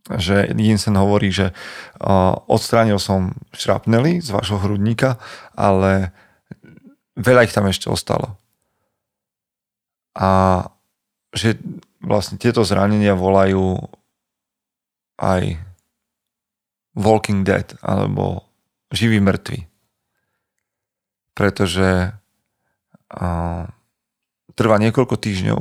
že 0.04 0.52
Jensen 0.52 1.00
hovorí, 1.00 1.32
že 1.32 1.56
odstránil 2.44 3.00
som 3.00 3.32
šrapnely 3.56 4.20
z 4.20 4.36
vášho 4.36 4.60
hrudníka, 4.60 5.16
ale 5.56 6.12
veľa 7.16 7.48
ich 7.48 7.56
tam 7.56 7.64
ešte 7.64 7.88
ostalo. 7.88 8.36
A 10.12 10.60
že 11.32 11.56
vlastne 12.04 12.36
tieto 12.36 12.62
zranenia 12.62 13.16
volajú 13.16 13.80
aj 15.18 15.56
Walking 16.94 17.42
Dead 17.42 17.66
alebo 17.82 18.44
živý 18.92 19.18
mŕtvy. 19.24 19.66
Pretože 21.34 22.14
trvá 24.54 24.76
niekoľko 24.78 25.16
týždňov, 25.18 25.60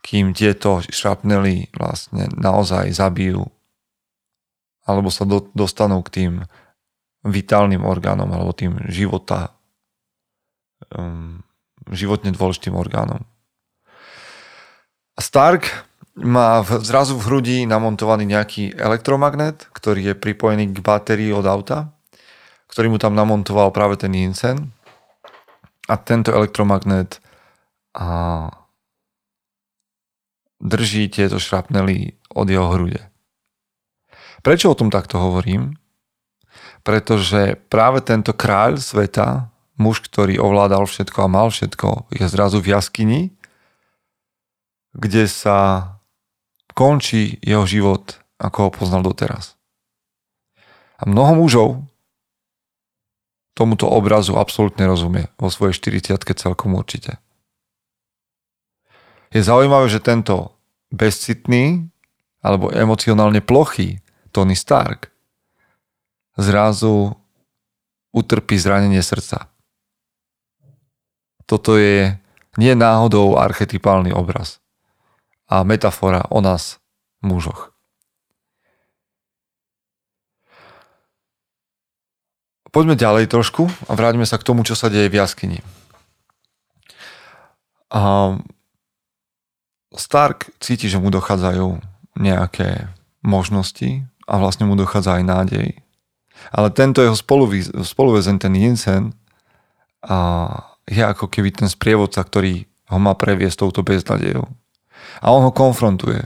kým 0.00 0.32
tieto 0.32 0.80
šrapnely 0.84 1.72
vlastne 1.76 2.28
naozaj 2.36 2.92
zabijú 2.92 3.46
alebo 4.88 5.12
sa 5.12 5.22
do, 5.28 5.46
dostanú 5.54 6.02
k 6.02 6.10
tým 6.10 6.32
vitálnym 7.22 7.84
orgánom 7.84 8.26
alebo 8.32 8.56
tým 8.56 8.80
života 8.88 9.52
um, 10.96 11.44
životne 11.92 12.32
dôležitým 12.32 12.72
orgánom. 12.74 13.22
Stark 15.20 15.68
má 16.16 16.64
v, 16.64 16.80
zrazu 16.80 17.16
v 17.16 17.24
hrudi 17.28 17.58
namontovaný 17.68 18.24
nejaký 18.24 18.72
elektromagnet, 18.76 19.68
ktorý 19.76 20.12
je 20.12 20.14
pripojený 20.16 20.72
k 20.72 20.78
batérii 20.80 21.30
od 21.30 21.44
auta, 21.44 21.92
ktorý 22.72 22.96
mu 22.96 22.98
tam 22.98 23.12
namontoval 23.12 23.70
práve 23.70 24.00
ten 24.00 24.12
Jensen. 24.16 24.72
A 25.90 25.98
tento 25.98 26.30
elektromagnet 26.30 27.18
a 27.98 28.46
drží 30.60 31.08
tieto 31.08 31.40
šrapnely 31.40 32.20
od 32.36 32.46
jeho 32.46 32.68
hrude. 32.70 33.02
Prečo 34.40 34.72
o 34.72 34.78
tom 34.78 34.92
takto 34.92 35.20
hovorím? 35.20 35.76
Pretože 36.80 37.60
práve 37.68 38.00
tento 38.00 38.32
kráľ 38.32 38.80
sveta, 38.80 39.52
muž, 39.76 40.04
ktorý 40.04 40.40
ovládal 40.40 40.88
všetko 40.88 41.18
a 41.24 41.32
mal 41.32 41.48
všetko, 41.52 42.12
je 42.12 42.24
zrazu 42.28 42.60
v 42.60 42.72
jaskyni, 42.72 43.20
kde 44.96 45.28
sa 45.28 45.58
končí 46.72 47.36
jeho 47.44 47.64
život, 47.68 48.20
ako 48.40 48.68
ho 48.68 48.70
poznal 48.72 49.04
doteraz. 49.04 49.60
A 51.00 51.08
mnoho 51.08 51.36
mužov 51.36 51.68
tomuto 53.52 53.88
obrazu 53.88 54.40
absolútne 54.40 54.88
rozumie 54.88 55.28
vo 55.36 55.52
svojej 55.52 55.76
40 55.76 56.16
celkom 56.32 56.76
určite 56.76 57.20
je 59.30 59.40
zaujímavé, 59.42 59.86
že 59.86 60.02
tento 60.02 60.58
bezcitný 60.90 61.86
alebo 62.42 62.70
emocionálne 62.74 63.38
plochý 63.38 64.02
Tony 64.34 64.58
Stark 64.58 65.10
zrazu 66.34 67.14
utrpí 68.10 68.58
zranenie 68.58 69.02
srdca. 69.02 69.50
Toto 71.46 71.78
je 71.78 72.14
nie 72.58 72.74
náhodou 72.74 73.38
archetypálny 73.38 74.10
obraz. 74.10 74.58
a 75.50 75.66
metafora 75.66 76.30
o 76.30 76.38
nás, 76.38 76.78
mužoch. 77.26 77.74
Poďme 82.70 82.94
ďalej 82.94 83.26
trošku 83.26 83.66
a 83.90 83.92
vráťme 83.98 84.22
sa 84.22 84.38
k 84.38 84.46
tomu, 84.46 84.62
čo 84.62 84.78
sa 84.78 84.86
deje 84.86 85.10
v 85.10 85.18
jaskyni. 85.18 85.58
A 87.90 88.38
Stark 89.94 90.54
cíti, 90.62 90.86
že 90.86 91.02
mu 91.02 91.10
dochádzajú 91.10 91.82
nejaké 92.18 92.90
možnosti 93.26 94.06
a 94.24 94.38
vlastne 94.38 94.66
mu 94.70 94.78
dochádza 94.78 95.18
aj 95.18 95.24
nádej. 95.26 95.68
Ale 96.54 96.72
tento 96.72 97.04
jeho 97.04 97.18
spoluväzen, 97.84 98.38
ten 98.40 98.54
Jensen, 98.56 99.12
a 100.00 100.16
je 100.88 101.04
ako 101.04 101.28
keby 101.28 101.52
ten 101.52 101.68
sprievodca, 101.68 102.24
ktorý 102.24 102.64
ho 102.88 102.98
má 102.98 103.12
previesť 103.12 103.68
touto 103.68 103.84
beznadejou. 103.84 104.48
A 105.20 105.26
on 105.28 105.44
ho 105.44 105.52
konfrontuje. 105.52 106.24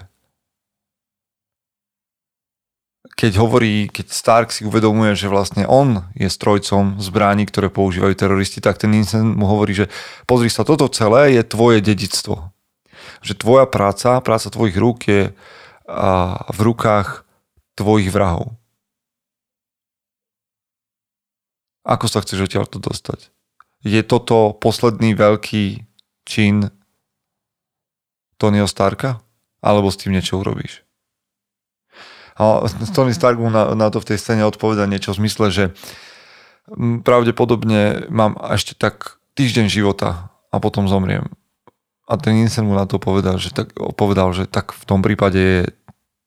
Keď 3.14 3.32
hovorí, 3.42 3.90
keď 3.90 4.06
Stark 4.10 4.48
si 4.54 4.62
uvedomuje, 4.62 5.18
že 5.18 5.26
vlastne 5.26 5.66
on 5.66 6.06
je 6.14 6.30
strojcom 6.30 7.02
zbraní, 7.02 7.46
ktoré 7.46 7.70
používajú 7.70 8.14
teroristi, 8.14 8.62
tak 8.62 8.78
ten 8.78 8.94
Jensen 8.94 9.34
mu 9.34 9.50
hovorí, 9.50 9.74
že 9.74 9.90
pozri 10.26 10.46
sa, 10.46 10.62
toto 10.62 10.86
celé 10.86 11.34
je 11.34 11.42
tvoje 11.42 11.82
dedictvo. 11.82 12.53
Že 13.24 13.40
tvoja 13.40 13.64
práca, 13.64 14.20
práca 14.20 14.52
tvojich 14.52 14.76
rúk 14.76 15.08
je 15.08 15.32
v 16.52 16.58
rukách 16.60 17.24
tvojich 17.74 18.12
vrahov. 18.12 18.52
Ako 21.84 22.08
sa 22.08 22.20
chceš 22.20 22.48
odtiaľ 22.48 22.68
to 22.68 22.80
dostať? 22.80 23.28
Je 23.84 24.00
toto 24.00 24.56
posledný 24.56 25.12
veľký 25.12 25.84
čin 26.24 26.72
Tonyho 28.40 28.64
Starka? 28.64 29.20
Alebo 29.64 29.88
s 29.88 30.00
tým 30.00 30.12
niečo 30.12 30.40
urobíš? 30.40 30.84
A 32.36 32.64
Tony 32.92 33.16
Stark 33.16 33.40
mu 33.40 33.48
na, 33.48 33.72
na 33.76 33.88
to 33.88 34.00
v 34.00 34.12
tej 34.12 34.18
scéne 34.20 34.44
odpoveda 34.44 34.84
niečo 34.88 35.12
v 35.12 35.24
zmysle, 35.24 35.46
že 35.52 35.64
pravdepodobne 37.04 38.08
mám 38.08 38.36
ešte 38.52 38.72
tak 38.76 39.20
týždeň 39.36 39.68
života 39.68 40.32
a 40.48 40.56
potom 40.60 40.88
zomriem. 40.88 41.28
A 42.04 42.20
ten 42.20 42.36
Insel 42.36 42.68
mu 42.68 42.76
na 42.76 42.84
to 42.84 43.00
povedal, 43.00 43.40
že 43.40 43.48
tak, 43.48 43.72
povedal, 43.96 44.36
že 44.36 44.44
tak 44.44 44.76
v 44.76 44.84
tom 44.84 45.00
prípade 45.00 45.40
je 45.40 45.62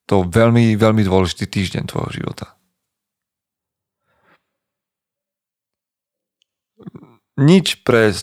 to 0.10 0.26
veľmi, 0.26 0.74
veľmi 0.74 1.04
dôležitý 1.06 1.46
týždeň 1.46 1.84
tvojho 1.86 2.10
života. 2.24 2.58
Nič 7.38 7.86
pre 7.86 8.18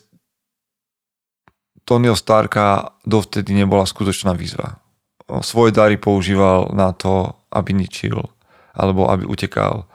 Tonyho 1.86 2.18
Starka 2.18 2.98
dovtedy 3.06 3.54
nebola 3.54 3.86
skutočná 3.86 4.34
výzva. 4.34 4.82
Svoje 5.44 5.70
dary 5.70 6.00
používal 6.00 6.74
na 6.74 6.90
to, 6.90 7.38
aby 7.54 7.70
ničil 7.70 8.34
alebo 8.74 9.06
aby 9.06 9.22
utekal 9.22 9.86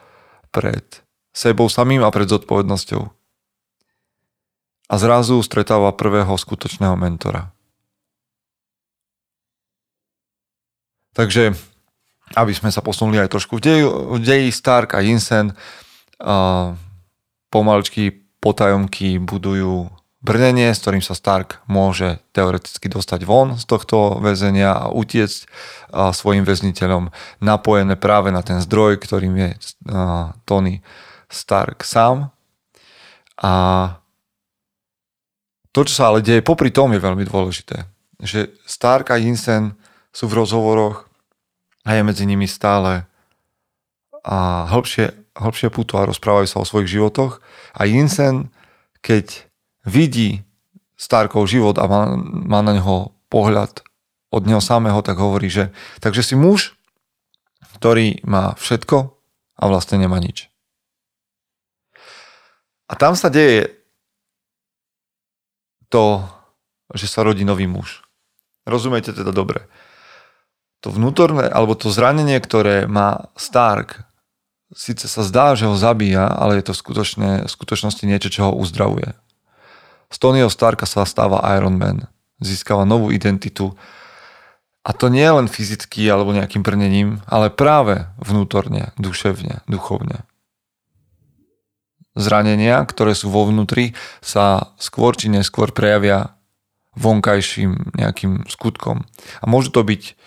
pred 0.55 1.03
sebou 1.35 1.67
samým 1.67 2.01
a 2.07 2.09
pred 2.09 2.31
zodpovednosťou. 2.31 3.18
A 4.89 4.98
zrazu 4.98 5.38
stretáva 5.46 5.93
prvého 5.93 6.34
skutočného 6.34 6.98
mentora. 6.98 7.53
Takže, 11.13 11.53
aby 12.34 12.53
sme 12.58 12.74
sa 12.74 12.81
posunuli 12.81 13.22
aj 13.22 13.29
trošku 13.29 13.58
v 13.58 13.62
deji, 13.62 13.84
deji 14.17 14.50
Stark 14.50 14.98
a 14.98 15.05
Jensen 15.05 15.53
uh, 15.53 16.74
pomaličky 17.53 18.25
potajomky 18.39 19.19
budujú 19.22 19.91
brnenie, 20.19 20.72
s 20.72 20.81
ktorým 20.84 21.03
sa 21.03 21.15
Stark 21.15 21.63
môže 21.67 22.19
teoreticky 22.36 22.91
dostať 22.91 23.24
von 23.24 23.55
z 23.55 23.63
tohto 23.67 24.19
väzenia 24.19 24.75
a 24.75 24.91
utiecť 24.91 25.48
svojim 26.12 26.43
väzniteľom 26.43 27.12
napojené 27.39 27.96
práve 27.96 28.31
na 28.31 28.43
ten 28.43 28.60
zdroj, 28.60 29.00
ktorým 29.00 29.36
je 29.36 29.50
Tony 30.43 30.84
Stark 31.31 31.88
sám. 31.88 32.31
A 33.39 33.51
to, 35.71 35.86
čo 35.86 35.93
sa 35.93 36.03
ale 36.10 36.25
deje 36.25 36.41
popri 36.41 36.73
tom 36.73 36.93
je 36.93 37.01
veľmi 37.01 37.23
dôležité. 37.25 37.86
Že 38.19 38.51
Stark 38.65 39.13
a 39.13 39.17
Jensen 39.21 39.77
sú 40.10 40.25
v 40.27 40.41
rozhovoroch 40.41 41.05
a 41.86 41.95
je 41.95 42.01
medzi 42.03 42.25
nimi 42.25 42.49
stále 42.49 43.05
a 44.25 44.67
hĺbšie, 44.67 45.38
hĺbšie 45.38 45.69
puto 45.71 45.95
a 45.95 46.10
rozprávajú 46.10 46.47
sa 46.49 46.62
o 46.62 46.67
svojich 46.67 46.99
životoch 46.99 47.39
a 47.77 47.88
Jensen, 47.88 48.51
keď 48.99 49.47
vidí 49.88 50.43
Starkov 50.99 51.47
život 51.47 51.79
a 51.79 51.88
má, 51.88 52.19
má 52.27 52.60
na 52.60 52.75
neho 52.75 53.15
pohľad 53.32 53.79
od 54.29 54.43
neho 54.43 54.60
samého, 54.60 54.99
tak 54.99 55.15
hovorí, 55.15 55.47
že 55.47 55.71
takže 56.03 56.21
si 56.21 56.36
muž, 56.36 56.75
ktorý 57.79 58.19
má 58.27 58.53
všetko 58.60 59.15
a 59.55 59.63
vlastne 59.71 60.03
nemá 60.03 60.19
nič. 60.19 60.51
A 62.89 62.99
tam 62.99 63.15
sa 63.15 63.32
deje 63.32 63.78
to, 65.89 66.25
že 66.93 67.06
sa 67.06 67.21
rodí 67.21 67.45
nový 67.45 67.69
muž. 67.69 68.06
Rozumiete 68.65 69.13
teda 69.13 69.34
dobre. 69.34 69.65
To 70.86 70.93
vnútorné, 70.93 71.49
alebo 71.52 71.75
to 71.75 71.91
zranenie, 71.91 72.39
ktoré 72.39 72.88
má 72.88 73.28
Stark, 73.36 74.08
síce 74.71 75.10
sa 75.10 75.25
zdá, 75.25 75.58
že 75.58 75.67
ho 75.67 75.75
zabíja, 75.75 76.30
ale 76.30 76.62
je 76.62 76.71
to 76.71 76.73
skutočne, 76.78 77.45
v 77.45 77.52
skutočnosti 77.52 78.04
niečo, 78.06 78.30
čo 78.30 78.41
ho 78.49 78.52
uzdravuje. 78.56 79.17
Z 80.10 80.17
Tonyho 80.17 80.49
Starka 80.49 80.89
sa 80.89 81.06
stáva 81.06 81.43
Iron 81.58 81.78
Man. 81.78 82.10
Získava 82.41 82.88
novú 82.88 83.12
identitu. 83.12 83.75
A 84.82 84.95
to 84.95 85.12
nie 85.12 85.28
len 85.28 85.52
fyzicky 85.52 86.08
alebo 86.08 86.34
nejakým 86.34 86.63
brnením, 86.63 87.19
ale 87.28 87.52
práve 87.52 88.10
vnútorne, 88.17 88.95
duševne, 88.95 89.62
duchovne. 89.67 90.25
Zranenia, 92.19 92.84
ktoré 92.84 93.15
sú 93.15 93.32
vo 93.32 93.47
vnútri, 93.47 93.95
sa 94.19 94.75
skôr 94.75 95.15
či 95.15 95.32
neskôr 95.32 95.71
prejavia 95.71 96.36
vonkajším 96.99 97.95
nejakým 97.95 98.43
skutkom. 98.51 99.08
A 99.39 99.45
môžu 99.47 99.71
to 99.71 99.88
byť 99.88 100.19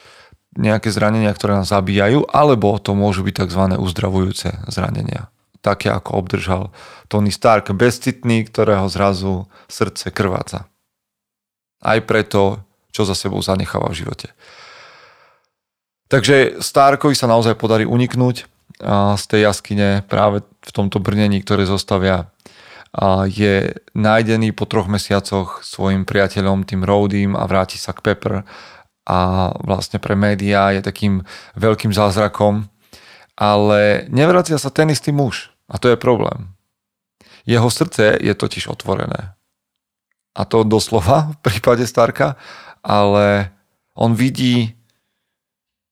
nejaké 0.56 0.88
zranenia, 0.88 1.36
ktoré 1.36 1.60
nás 1.60 1.68
zabíjajú, 1.68 2.24
alebo 2.32 2.80
to 2.80 2.96
môžu 2.96 3.20
byť 3.28 3.44
tzv. 3.44 3.62
uzdravujúce 3.76 4.72
zranenia 4.72 5.32
také 5.62 5.88
ako 5.88 6.18
obdržal 6.18 6.62
Tony 7.06 7.30
Stark, 7.30 7.70
bezcitný, 7.72 8.44
ktorého 8.50 8.90
zrazu 8.90 9.46
srdce 9.70 10.10
krváca. 10.10 10.66
Aj 11.80 11.98
preto, 12.02 12.66
čo 12.90 13.06
za 13.06 13.14
sebou 13.14 13.38
zanecháva 13.40 13.88
v 13.94 14.04
živote. 14.04 14.28
Takže 16.10 16.60
Starkovi 16.60 17.16
sa 17.16 17.30
naozaj 17.30 17.56
podarí 17.56 17.88
uniknúť 17.88 18.44
z 18.80 19.24
tej 19.28 19.40
jaskyne 19.50 20.04
práve 20.06 20.46
v 20.62 20.70
tomto 20.72 21.02
brnení, 21.02 21.42
ktoré 21.42 21.66
zostavia. 21.66 22.30
Je 23.28 23.72
nájdený 23.96 24.52
po 24.52 24.68
troch 24.68 24.84
mesiacoch 24.86 25.64
svojim 25.64 26.04
priateľom, 26.04 26.68
tým 26.68 26.84
Rhodym 26.84 27.32
a 27.32 27.48
vráti 27.48 27.80
sa 27.80 27.96
k 27.96 28.04
Pepper 28.04 28.44
a 29.08 29.50
vlastne 29.64 29.98
pre 29.98 30.14
médiá 30.14 30.70
je 30.76 30.84
takým 30.84 31.26
veľkým 31.58 31.90
zázrakom, 31.90 32.68
ale 33.34 34.06
nevracia 34.12 34.60
sa 34.60 34.70
ten 34.70 34.92
istý 34.92 35.10
muž. 35.10 35.50
A 35.72 35.80
to 35.80 35.88
je 35.88 35.96
problém. 35.96 36.52
Jeho 37.48 37.66
srdce 37.72 38.20
je 38.20 38.34
totiž 38.36 38.68
otvorené. 38.70 39.34
A 40.36 40.42
to 40.44 40.62
doslova 40.62 41.32
v 41.34 41.36
prípade 41.42 41.84
Starka, 41.88 42.36
ale 42.84 43.50
on 43.96 44.14
vidí 44.14 44.76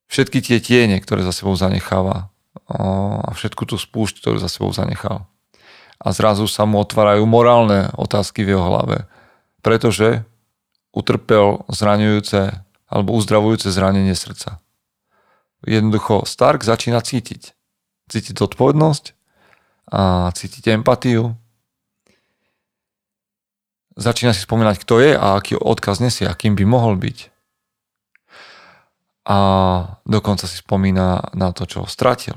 všetky 0.09 0.41
tie 0.41 0.59
tiene, 0.61 0.97
ktoré 1.01 1.25
za 1.27 1.33
sebou 1.35 1.57
zanecháva 1.57 2.30
a 2.71 3.31
všetku 3.31 3.67
tú 3.67 3.79
spúšť, 3.79 4.23
ktorú 4.23 4.39
za 4.43 4.51
sebou 4.51 4.71
zanechal. 4.75 5.27
A 6.01 6.17
zrazu 6.17 6.49
sa 6.49 6.65
mu 6.65 6.81
otvárajú 6.81 7.29
morálne 7.29 7.93
otázky 7.95 8.43
v 8.43 8.57
jeho 8.57 8.65
hlave, 8.65 9.05
pretože 9.61 10.25
utrpel 10.91 11.63
zraňujúce 11.69 12.65
alebo 12.91 13.15
uzdravujúce 13.15 13.71
zranenie 13.71 14.17
srdca. 14.17 14.59
Jednoducho 15.63 16.25
Stark 16.25 16.65
začína 16.65 17.05
cítiť. 17.05 17.55
Cítiť 18.11 18.35
zodpovednosť 18.35 19.05
a 19.93 20.33
cítiť 20.35 20.75
empatiu. 20.75 21.37
Začína 23.95 24.33
si 24.33 24.43
spomínať, 24.43 24.77
kto 24.83 24.95
je 24.99 25.13
a 25.15 25.37
aký 25.37 25.55
odkaz 25.55 26.01
nesie, 26.01 26.25
akým 26.27 26.57
by 26.57 26.65
mohol 26.65 26.97
byť. 26.97 27.31
A 29.31 29.37
dokonca 30.03 30.51
si 30.51 30.59
spomína 30.59 31.31
na 31.39 31.55
to, 31.55 31.63
čo 31.63 31.87
stratil. 31.87 32.35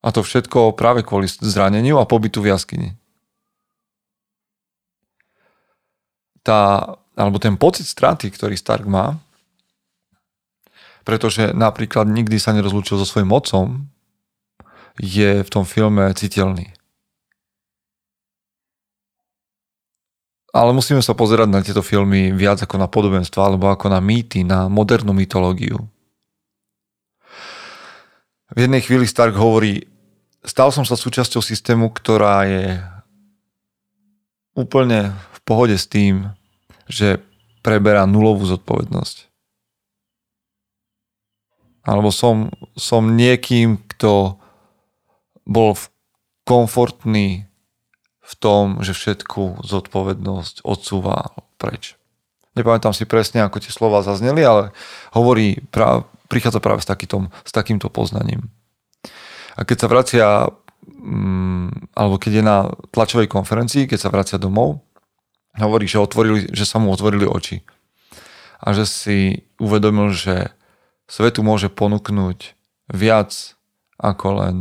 A 0.00 0.14
to 0.14 0.22
všetko 0.22 0.78
práve 0.78 1.02
kvôli 1.02 1.26
zraneniu 1.26 1.98
a 1.98 2.06
pobytu 2.06 2.38
v 2.38 2.54
jaskyni. 2.54 2.94
Tá, 6.46 6.94
alebo 7.18 7.42
ten 7.42 7.58
pocit 7.58 7.84
straty, 7.84 8.30
ktorý 8.30 8.54
Stark 8.54 8.86
má, 8.86 9.18
pretože 11.04 11.50
napríklad 11.52 12.06
nikdy 12.06 12.38
sa 12.38 12.54
nerozlúčil 12.54 12.96
so 12.96 13.04
svojím 13.04 13.34
otcom, 13.34 13.90
je 14.96 15.42
v 15.42 15.50
tom 15.50 15.66
filme 15.66 16.14
citeľný. 16.14 16.72
Ale 20.50 20.70
musíme 20.74 20.98
sa 21.02 21.14
pozerať 21.14 21.48
na 21.50 21.62
tieto 21.62 21.82
filmy 21.82 22.34
viac 22.34 22.62
ako 22.62 22.76
na 22.78 22.90
podobenstva, 22.90 23.46
alebo 23.46 23.70
ako 23.70 23.86
na 23.86 24.02
mýty, 24.02 24.42
na 24.42 24.66
modernú 24.66 25.14
mytológiu. 25.14 25.78
V 28.50 28.58
jednej 28.58 28.82
chvíli 28.82 29.06
Stark 29.06 29.38
hovorí, 29.38 29.86
stal 30.42 30.74
som 30.74 30.82
sa 30.82 30.98
súčasťou 30.98 31.38
systému, 31.38 31.94
ktorá 31.94 32.50
je 32.50 32.82
úplne 34.58 35.14
v 35.14 35.38
pohode 35.46 35.78
s 35.78 35.86
tým, 35.86 36.34
že 36.90 37.22
preberá 37.62 38.02
nulovú 38.10 38.42
zodpovednosť. 38.50 39.30
Alebo 41.86 42.10
som, 42.10 42.50
som 42.74 43.14
niekým, 43.14 43.78
kto 43.94 44.36
bol 45.46 45.78
komfortný 46.42 47.49
v 48.30 48.34
tom, 48.38 48.78
že 48.78 48.94
všetku 48.94 49.66
zodpovednosť 49.66 50.62
odsúva 50.62 51.34
preč. 51.58 51.98
Nepamätám 52.54 52.94
si 52.94 53.06
presne, 53.06 53.42
ako 53.42 53.58
tie 53.58 53.74
slova 53.74 54.06
zazneli, 54.06 54.42
ale 54.46 54.70
hovorí, 55.14 55.58
pra, 55.74 56.06
prichádza 56.30 56.62
práve 56.62 56.82
s, 56.82 56.86
takýtom, 56.86 57.30
s 57.42 57.50
takýmto 57.50 57.90
poznaním. 57.90 58.46
A 59.58 59.66
keď 59.66 59.76
sa 59.82 59.88
vracia, 59.90 60.26
mm, 60.86 61.94
alebo 61.94 62.16
keď 62.22 62.32
je 62.38 62.44
na 62.46 62.58
tlačovej 62.94 63.26
konferencii, 63.26 63.90
keď 63.90 63.98
sa 63.98 64.14
vracia 64.14 64.38
domov, 64.38 64.82
hovorí, 65.58 65.90
že, 65.90 65.98
otvorili, 65.98 66.46
že 66.54 66.62
sa 66.62 66.78
mu 66.78 66.94
otvorili 66.94 67.26
oči. 67.26 67.66
A 68.62 68.70
že 68.70 68.86
si 68.86 69.18
uvedomil, 69.58 70.14
že 70.14 70.54
svetu 71.10 71.42
môže 71.42 71.66
ponúknuť 71.66 72.54
viac 72.94 73.58
ako 73.98 74.26
len 74.46 74.56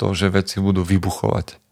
to, 0.00 0.14
že 0.16 0.32
veci 0.32 0.62
budú 0.62 0.86
vybuchovať. 0.86 1.67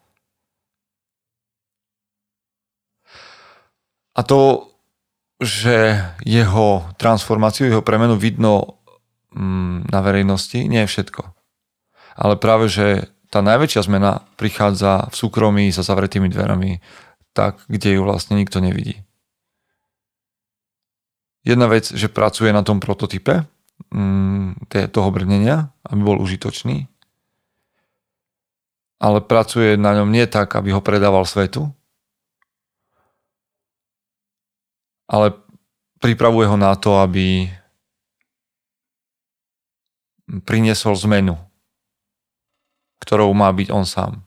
A 4.17 4.21
to, 4.25 4.73
že 5.37 6.01
jeho 6.25 6.89
transformáciu, 6.97 7.69
jeho 7.69 7.85
premenu 7.85 8.17
vidno 8.17 8.81
mm, 9.37 9.93
na 9.93 10.01
verejnosti, 10.01 10.65
nie 10.65 10.89
je 10.89 10.91
všetko. 10.91 11.23
Ale 12.17 12.41
práve, 12.41 12.73
že 12.73 13.13
tá 13.29 13.45
najväčšia 13.45 13.85
zmena 13.85 14.25
prichádza 14.41 15.13
v 15.13 15.15
súkromí 15.15 15.69
za 15.69 15.85
zavretými 15.85 16.33
dverami, 16.33 16.81
tak, 17.37 17.61
kde 17.69 18.01
ju 18.01 18.09
vlastne 18.09 18.41
nikto 18.41 18.65
nevidí. 18.65 19.05
Jedna 21.45 21.69
vec, 21.69 21.93
že 21.93 22.09
pracuje 22.09 22.51
na 22.51 22.65
tom 22.65 22.81
prototype 22.81 23.45
mm, 23.93 24.73
toho 24.91 25.09
brnenia, 25.13 25.69
aby 25.85 26.01
bol 26.01 26.19
užitočný, 26.19 26.89
ale 28.97 29.21
pracuje 29.21 29.77
na 29.77 29.93
ňom 30.01 30.09
nie 30.09 30.25
tak, 30.25 30.57
aby 30.57 30.73
ho 30.73 30.81
predával 30.81 31.29
svetu, 31.29 31.69
ale 35.07 35.35
pripravuje 36.03 36.47
ho 36.51 36.57
na 36.59 36.75
to, 36.75 36.99
aby 36.99 37.51
priniesol 40.43 40.99
zmenu, 41.07 41.39
ktorou 43.03 43.31
má 43.31 43.51
byť 43.55 43.69
on 43.71 43.87
sám. 43.87 44.27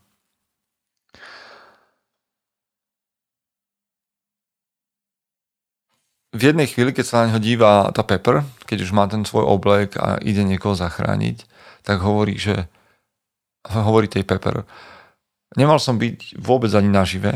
V 6.30 6.46
jednej 6.46 6.70
chvíli, 6.70 6.94
keď 6.94 7.04
sa 7.04 7.16
na 7.20 7.34
neho 7.34 7.40
díva 7.42 7.90
tá 7.90 8.06
Pepper, 8.06 8.46
keď 8.64 8.86
už 8.86 8.94
má 8.94 9.04
ten 9.10 9.26
svoj 9.26 9.44
oblek 9.50 9.98
a 9.98 10.16
ide 10.22 10.46
niekoho 10.46 10.78
zachrániť, 10.78 11.42
tak 11.82 12.00
hovorí, 12.06 12.38
že 12.38 12.70
hovorí 13.66 14.06
tej 14.06 14.22
Pepper, 14.22 14.62
nemal 15.58 15.82
som 15.82 15.98
byť 15.98 16.38
vôbec 16.38 16.70
ani 16.70 16.86
nažive. 16.86 17.34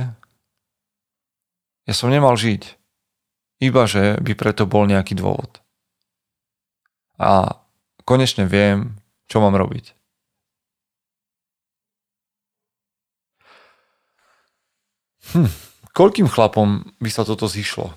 Ja 1.85 1.93
som 1.93 2.09
nemal 2.09 2.39
žiť. 2.39 2.84
Iba, 3.63 3.87
že 3.87 4.19
by 4.19 4.33
preto 4.35 4.67
bol 4.67 4.87
nejaký 4.87 5.15
dôvod. 5.15 5.63
A 7.19 7.63
konečne 8.03 8.51
viem, 8.51 8.99
čo 9.31 9.39
mám 9.39 9.55
robiť. 9.55 9.95
Hm, 15.35 15.51
koľkým 15.97 16.29
chlapom 16.29 16.85
by 17.01 17.11
sa 17.11 17.27
toto 17.27 17.49
zišlo 17.51 17.95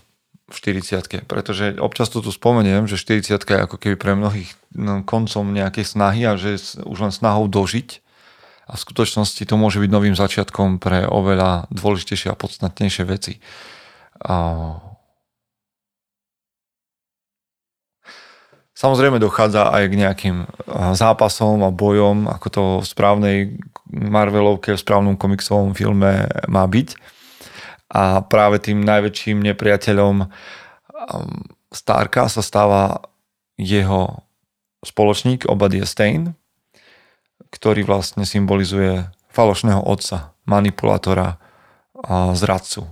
v 0.47 0.55
40 0.55 1.27
Pretože 1.27 1.75
občas 1.75 2.07
to 2.07 2.23
tu 2.23 2.31
spomeniem, 2.31 2.87
že 2.87 2.95
40 2.95 3.35
je 3.35 3.57
ako 3.59 3.75
keby 3.75 3.95
pre 3.99 4.15
mnohých 4.15 4.55
no, 4.71 5.03
koncom 5.03 5.43
nejakej 5.51 5.83
snahy 5.83 6.23
a 6.23 6.39
že 6.39 6.55
už 6.87 6.97
len 7.03 7.11
snahou 7.11 7.51
dožiť. 7.51 7.99
A 8.67 8.75
v 8.75 8.83
skutočnosti 8.83 9.43
to 9.43 9.55
môže 9.55 9.79
byť 9.79 9.91
novým 9.91 10.15
začiatkom 10.15 10.79
pre 10.79 11.07
oveľa 11.07 11.71
dôležitejšie 11.71 12.31
a 12.31 12.39
podstatnejšie 12.39 13.03
veci. 13.07 13.39
A 14.23 14.35
Samozrejme 18.77 19.17
dochádza 19.17 19.73
aj 19.73 19.83
k 19.89 19.99
nejakým 20.05 20.37
zápasom 20.93 21.65
a 21.65 21.73
bojom, 21.73 22.29
ako 22.29 22.47
to 22.53 22.63
v 22.77 22.85
správnej 22.85 23.37
Marvelovke, 23.89 24.77
v 24.77 24.83
správnom 24.85 25.17
komiksovom 25.17 25.73
filme 25.73 26.29
má 26.45 26.63
byť. 26.69 26.93
A 27.89 28.21
práve 28.21 28.61
tým 28.61 28.85
najväčším 28.85 29.41
nepriateľom 29.41 30.29
Starka 31.73 32.29
sa 32.29 32.45
stáva 32.45 33.01
jeho 33.57 34.21
spoločník 34.85 35.49
Obadiah 35.49 35.89
Stein, 35.89 36.37
ktorý 37.49 37.81
vlastne 37.81 38.29
symbolizuje 38.29 39.09
falošného 39.33 39.81
otca, 39.81 40.37
manipulátora 40.45 41.41
a 41.97 42.37
zradcu, 42.37 42.85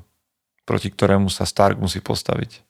proti 0.66 0.90
ktorému 0.90 1.30
sa 1.30 1.46
Stark 1.46 1.78
musí 1.78 2.02
postaviť. 2.02 2.66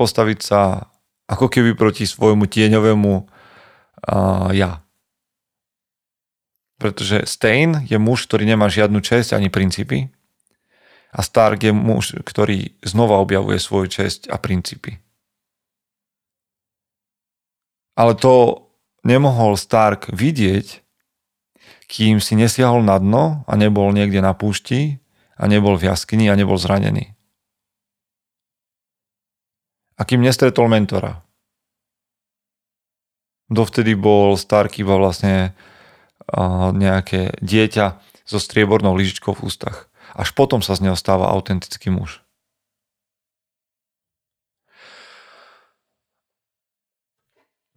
Postaviť 0.00 0.38
sa 0.40 0.89
ako 1.30 1.46
keby 1.46 1.78
proti 1.78 2.10
svojmu 2.10 2.50
tieňovému 2.50 3.12
uh, 3.14 4.50
ja. 4.50 4.82
Pretože 6.82 7.22
Stein 7.30 7.86
je 7.86 7.94
muž, 8.02 8.26
ktorý 8.26 8.50
nemá 8.50 8.66
žiadnu 8.66 8.98
česť 8.98 9.38
ani 9.38 9.46
princípy 9.46 10.10
a 11.14 11.20
Stark 11.22 11.62
je 11.62 11.70
muž, 11.70 12.18
ktorý 12.26 12.74
znova 12.82 13.22
objavuje 13.22 13.62
svoju 13.62 13.86
česť 13.86 14.26
a 14.26 14.42
princípy. 14.42 14.98
Ale 17.94 18.18
to 18.18 18.66
nemohol 19.06 19.54
Stark 19.54 20.10
vidieť, 20.10 20.82
kým 21.86 22.18
si 22.18 22.34
nesiahol 22.34 22.82
na 22.82 22.98
dno 22.98 23.46
a 23.46 23.52
nebol 23.54 23.90
niekde 23.94 24.18
na 24.22 24.34
púšti 24.34 24.98
a 25.38 25.46
nebol 25.46 25.78
v 25.78 25.90
jaskyni 25.90 26.30
a 26.30 26.38
nebol 26.38 26.58
zranený 26.58 27.19
a 30.00 30.02
kým 30.08 30.24
nestretol 30.24 30.64
mentora. 30.72 31.20
Dovtedy 33.52 33.92
bol 33.92 34.40
Stark 34.40 34.80
iba 34.80 34.96
vlastne 34.96 35.52
nejaké 36.72 37.36
dieťa 37.44 38.00
so 38.24 38.40
striebornou 38.40 38.96
lyžičkou 38.96 39.36
v 39.36 39.44
ústach. 39.44 39.92
Až 40.16 40.32
potom 40.32 40.64
sa 40.64 40.72
z 40.78 40.88
neho 40.88 40.96
stáva 40.96 41.28
autentický 41.28 41.92
muž. 41.92 42.24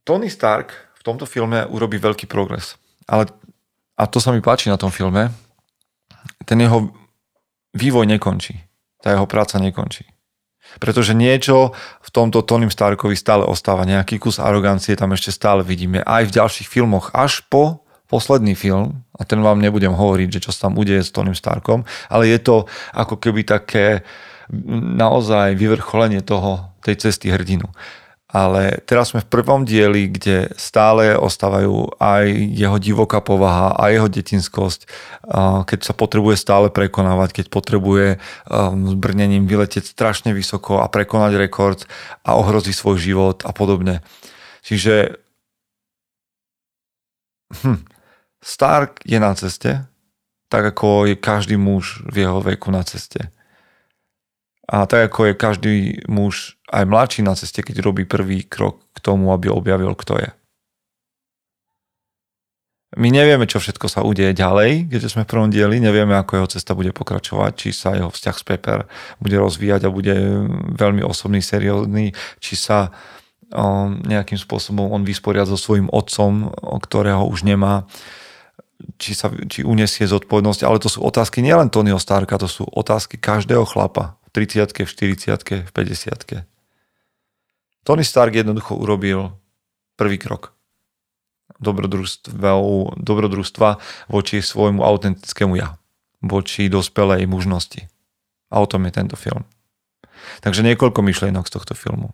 Tony 0.05 0.29
Stark 0.29 0.71
v 0.99 1.01
tomto 1.03 1.25
filme 1.25 1.65
urobí 1.65 1.97
veľký 1.97 2.29
progres. 2.29 2.77
Ale, 3.09 3.27
a 3.97 4.03
to 4.05 4.21
sa 4.21 4.31
mi 4.31 4.39
páči 4.39 4.69
na 4.69 4.77
tom 4.77 4.93
filme, 4.93 5.33
ten 6.45 6.61
jeho 6.61 6.93
vývoj 7.73 8.05
nekončí. 8.05 8.61
Tá 9.01 9.11
jeho 9.11 9.25
práca 9.25 9.57
nekončí. 9.57 10.12
Pretože 10.81 11.13
niečo 11.13 11.71
v 12.01 12.09
tomto 12.09 12.41
Tonym 12.41 12.73
Starkovi 12.73 13.13
stále 13.13 13.45
ostáva. 13.45 13.85
Nejaký 13.85 14.17
kus 14.17 14.41
arogancie 14.41 14.97
tam 14.97 15.13
ešte 15.13 15.29
stále 15.29 15.61
vidíme. 15.61 16.01
Aj 16.01 16.25
v 16.25 16.33
ďalších 16.33 16.65
filmoch. 16.65 17.13
Až 17.13 17.45
po 17.45 17.83
posledný 18.09 18.53
film, 18.53 19.01
a 19.17 19.25
ten 19.25 19.41
vám 19.41 19.57
nebudem 19.57 19.89
hovoriť, 19.89 20.29
že 20.37 20.43
čo 20.45 20.51
sa 20.53 20.69
tam 20.69 20.77
udeje 20.77 21.01
s 21.01 21.09
Tonym 21.09 21.33
Starkom, 21.33 21.81
ale 22.13 22.29
je 22.29 22.37
to 22.37 22.69
ako 22.93 23.17
keby 23.17 23.41
také 23.41 24.05
naozaj 24.93 25.57
vyvrcholenie 25.57 26.21
toho, 26.21 26.69
tej 26.83 27.09
cesty 27.09 27.31
hrdinu 27.31 27.71
ale 28.33 28.81
teraz 28.89 29.13
sme 29.13 29.21
v 29.21 29.29
prvom 29.29 29.61
dieli, 29.61 30.09
kde 30.09 30.49
stále 30.57 31.13
ostávajú 31.13 32.01
aj 32.01 32.25
jeho 32.33 32.81
divoká 32.81 33.21
povaha 33.21 33.77
a 33.77 33.93
jeho 33.93 34.09
detinskosť, 34.09 34.89
keď 35.69 35.79
sa 35.85 35.93
potrebuje 35.93 36.41
stále 36.41 36.73
prekonávať, 36.73 37.29
keď 37.29 37.45
potrebuje 37.53 38.07
s 38.73 38.93
brnením 38.97 39.45
vyletieť 39.45 39.85
strašne 39.85 40.33
vysoko 40.33 40.81
a 40.81 40.89
prekonať 40.89 41.37
rekord 41.37 41.85
a 42.25 42.33
ohrozí 42.33 42.73
svoj 42.73 42.97
život 42.97 43.45
a 43.45 43.53
podobne. 43.53 44.01
Čiže 44.65 45.21
hm, 47.61 47.85
Stark 48.41 49.05
je 49.05 49.21
na 49.21 49.37
ceste, 49.37 49.85
tak 50.49 50.73
ako 50.73 51.05
je 51.05 51.15
každý 51.21 51.53
muž 51.53 52.01
v 52.09 52.25
jeho 52.25 52.41
veku 52.41 52.73
na 52.73 52.81
ceste. 52.81 53.29
A 54.73 54.89
tak 54.89 55.13
ako 55.13 55.29
je 55.29 55.33
každý 55.37 55.75
muž 56.09 56.57
aj 56.73 56.89
mladší 56.89 57.21
na 57.21 57.37
ceste, 57.37 57.61
keď 57.61 57.85
robí 57.85 58.09
prvý 58.09 58.41
krok 58.41 58.81
k 58.97 59.05
tomu, 59.05 59.29
aby 59.29 59.53
objavil, 59.53 59.93
kto 59.93 60.17
je. 60.17 60.29
My 62.97 63.09
nevieme, 63.09 63.45
čo 63.45 63.61
všetko 63.61 63.85
sa 63.89 64.05
udeje 64.05 64.33
ďalej, 64.33 64.89
keďže 64.89 65.13
sme 65.13 65.25
v 65.25 65.31
prvom 65.33 65.49
dieli, 65.49 65.81
nevieme, 65.81 66.13
ako 66.13 66.41
jeho 66.41 66.49
cesta 66.57 66.77
bude 66.77 66.93
pokračovať, 66.93 67.51
či 67.53 67.69
sa 67.73 67.97
jeho 67.97 68.09
vzťah 68.09 68.35
s 68.37 68.43
Pepper 68.45 68.79
bude 69.17 69.37
rozvíjať 69.37 69.85
a 69.85 69.93
bude 69.93 70.13
veľmi 70.77 71.01
osobný, 71.05 71.41
seriózny, 71.41 72.13
či 72.37 72.53
sa 72.53 72.93
o, 73.49 73.93
nejakým 73.93 74.37
spôsobom 74.37 74.93
on 74.93 75.05
vysporiad 75.05 75.49
so 75.49 75.57
svojím 75.57 75.89
otcom, 75.89 76.53
ktorého 76.81 77.25
už 77.25 77.45
nemá, 77.49 77.89
či, 79.01 79.17
sa, 79.17 79.33
či 79.49 79.65
unesie 79.65 80.05
zodpovednosť, 80.05 80.61
ale 80.61 80.77
to 80.77 80.89
sú 80.89 81.01
otázky 81.01 81.41
nielen 81.41 81.73
Tonyho 81.73 81.97
Starka, 81.97 82.37
to 82.37 82.49
sú 82.49 82.69
otázky 82.69 83.17
každého 83.17 83.65
chlapa 83.65 84.21
30 84.33 84.73
v 84.73 84.89
40 84.89 85.63
v 85.63 85.71
50 85.71 86.43
Tony 87.83 88.03
Stark 88.03 88.33
jednoducho 88.33 88.75
urobil 88.75 89.37
prvý 89.95 90.17
krok 90.17 90.53
dobrodružstva, 91.63 93.69
voči 94.11 94.43
svojmu 94.43 94.83
autentickému 94.83 95.55
ja, 95.55 95.79
voči 96.19 96.67
dospelej 96.67 97.23
mužnosti. 97.29 97.87
A 98.53 98.61
o 98.61 98.69
tom 98.69 98.85
je 98.85 98.91
tento 98.93 99.17
film. 99.17 99.45
Takže 100.43 100.63
niekoľko 100.63 101.01
myšlienok 101.01 101.49
z 101.49 101.53
tohto 101.53 101.73
filmu. 101.73 102.13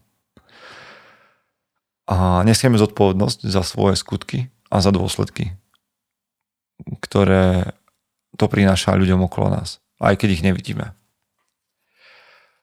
A 2.10 2.41
nesieme 2.41 2.82
zodpovednosť 2.82 3.45
za 3.45 3.62
svoje 3.62 3.99
skutky 3.99 4.49
a 4.73 4.82
za 4.82 4.89
dôsledky, 4.89 5.53
ktoré 7.05 7.77
to 8.34 8.49
prináša 8.49 8.97
ľuďom 8.97 9.29
okolo 9.29 9.62
nás, 9.62 9.77
aj 10.01 10.17
keď 10.17 10.29
ich 10.34 10.45
nevidíme. 10.45 10.97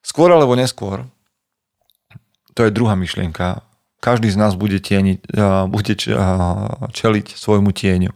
Skôr 0.06 0.30
alebo 0.30 0.54
neskôr, 0.54 1.02
to 2.54 2.62
je 2.62 2.70
druhá 2.70 2.94
myšlienka, 2.94 3.66
každý 3.98 4.30
z 4.30 4.38
nás 4.38 4.54
bude, 4.54 4.78
tieni, 4.78 5.18
bude 5.66 5.98
čeliť 6.94 7.26
svojmu 7.34 7.74
tieňu. 7.74 8.14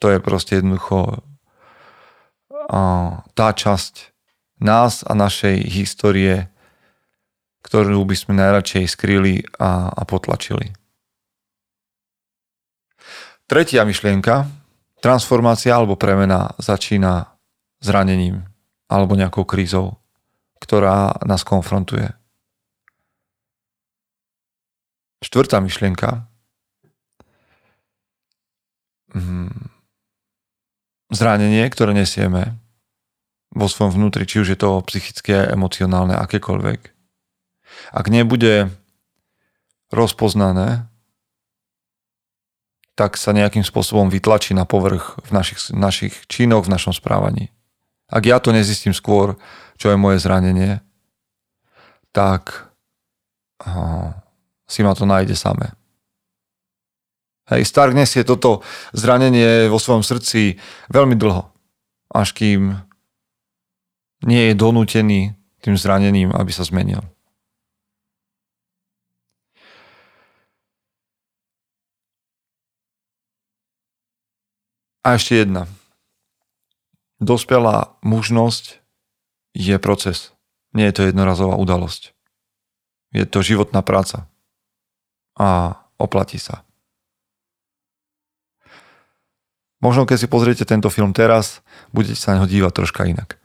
To 0.00 0.06
je 0.08 0.18
proste 0.18 0.64
jednoducho 0.64 1.20
tá 3.36 3.48
časť 3.52 4.16
nás 4.64 5.04
a 5.04 5.12
našej 5.12 5.60
histórie, 5.68 6.48
ktorú 7.60 8.00
by 8.08 8.16
sme 8.16 8.32
najradšej 8.40 8.84
skryli 8.88 9.44
a, 9.60 9.92
a 9.92 10.02
potlačili. 10.08 10.72
Tretia 13.44 13.84
myšlienka, 13.84 14.48
transformácia 15.04 15.76
alebo 15.76 16.00
premena 16.00 16.56
začína 16.58 17.36
zranením 17.84 18.48
alebo 18.88 19.14
nejakou 19.14 19.44
krízou, 19.44 20.00
ktorá 20.60 21.16
nás 21.24 21.44
konfrontuje. 21.44 22.12
Štvrtá 25.24 25.60
myšlienka. 25.60 26.28
Mhm. 29.16 29.72
Zranenie, 31.06 31.64
ktoré 31.70 31.94
nesieme 31.94 32.58
vo 33.54 33.70
svojom 33.70 33.94
vnútri, 33.94 34.26
či 34.26 34.42
už 34.42 34.52
je 34.52 34.58
to 34.58 34.82
psychické, 34.90 35.48
emocionálne, 35.48 36.18
akékoľvek. 36.18 36.92
Ak 37.94 38.06
nebude 38.10 38.68
rozpoznané, 39.94 40.90
tak 42.96 43.20
sa 43.20 43.36
nejakým 43.36 43.64
spôsobom 43.64 44.08
vytlačí 44.08 44.56
na 44.56 44.64
povrch 44.64 45.20
v 45.24 45.30
našich, 45.30 45.60
našich 45.72 46.14
činoch, 46.32 46.64
v 46.64 46.72
našom 46.72 46.96
správaní. 46.96 47.52
Ak 48.06 48.22
ja 48.22 48.38
to 48.38 48.54
nezistím 48.54 48.94
skôr, 48.94 49.34
čo 49.76 49.90
je 49.90 49.98
moje 49.98 50.22
zranenie, 50.22 50.78
tak 52.14 52.70
si 54.70 54.80
ma 54.86 54.92
to 54.94 55.04
nájde 55.08 55.34
samé. 55.34 55.74
Hej, 57.46 57.66
Stark 57.66 57.94
nesie 57.94 58.26
toto 58.26 58.62
zranenie 58.90 59.70
vo 59.70 59.78
svojom 59.78 60.02
srdci 60.02 60.58
veľmi 60.90 61.14
dlho, 61.14 61.46
až 62.10 62.34
kým 62.34 62.74
nie 64.26 64.50
je 64.50 64.54
donútený 64.58 65.34
tým 65.62 65.78
zranením, 65.78 66.34
aby 66.34 66.50
sa 66.50 66.66
zmenil. 66.66 67.02
A 75.06 75.14
ešte 75.14 75.38
jedna. 75.46 75.70
Dospelá 77.16 77.96
mužnosť 78.04 78.84
je 79.56 79.76
proces. 79.80 80.36
Nie 80.76 80.92
je 80.92 81.00
to 81.00 81.02
jednorazová 81.08 81.56
udalosť. 81.56 82.12
Je 83.16 83.24
to 83.24 83.40
životná 83.40 83.80
práca 83.80 84.28
a 85.36 85.80
oplatí 85.96 86.36
sa. 86.36 86.66
Možno 89.80 90.08
keď 90.08 90.18
si 90.24 90.28
pozriete 90.28 90.64
tento 90.68 90.88
film 90.92 91.12
teraz, 91.16 91.64
budete 91.92 92.16
sa 92.16 92.32
na 92.32 92.44
neho 92.44 92.48
dívať 92.48 92.72
troška 92.72 93.08
inak. 93.08 93.40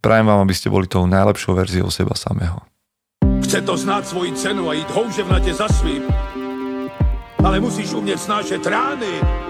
Prajem 0.00 0.26
vám, 0.26 0.40
aby 0.42 0.54
ste 0.56 0.72
boli 0.72 0.88
tou 0.88 1.04
najlepšou 1.04 1.52
verziou 1.54 1.90
seba 1.92 2.16
samého. 2.16 2.62
Chce 3.44 3.62
to 3.62 3.76
znát 3.76 4.06
svoji 4.06 4.32
cenu 4.32 4.70
a 4.70 4.72
jít 4.72 4.90
houževnatě 4.90 5.54
za 5.54 5.68
svým. 5.68 6.02
Ale 7.44 7.60
musíš 7.60 7.92
umět 7.92 8.20
snášet 8.20 8.66
rány. 8.66 9.49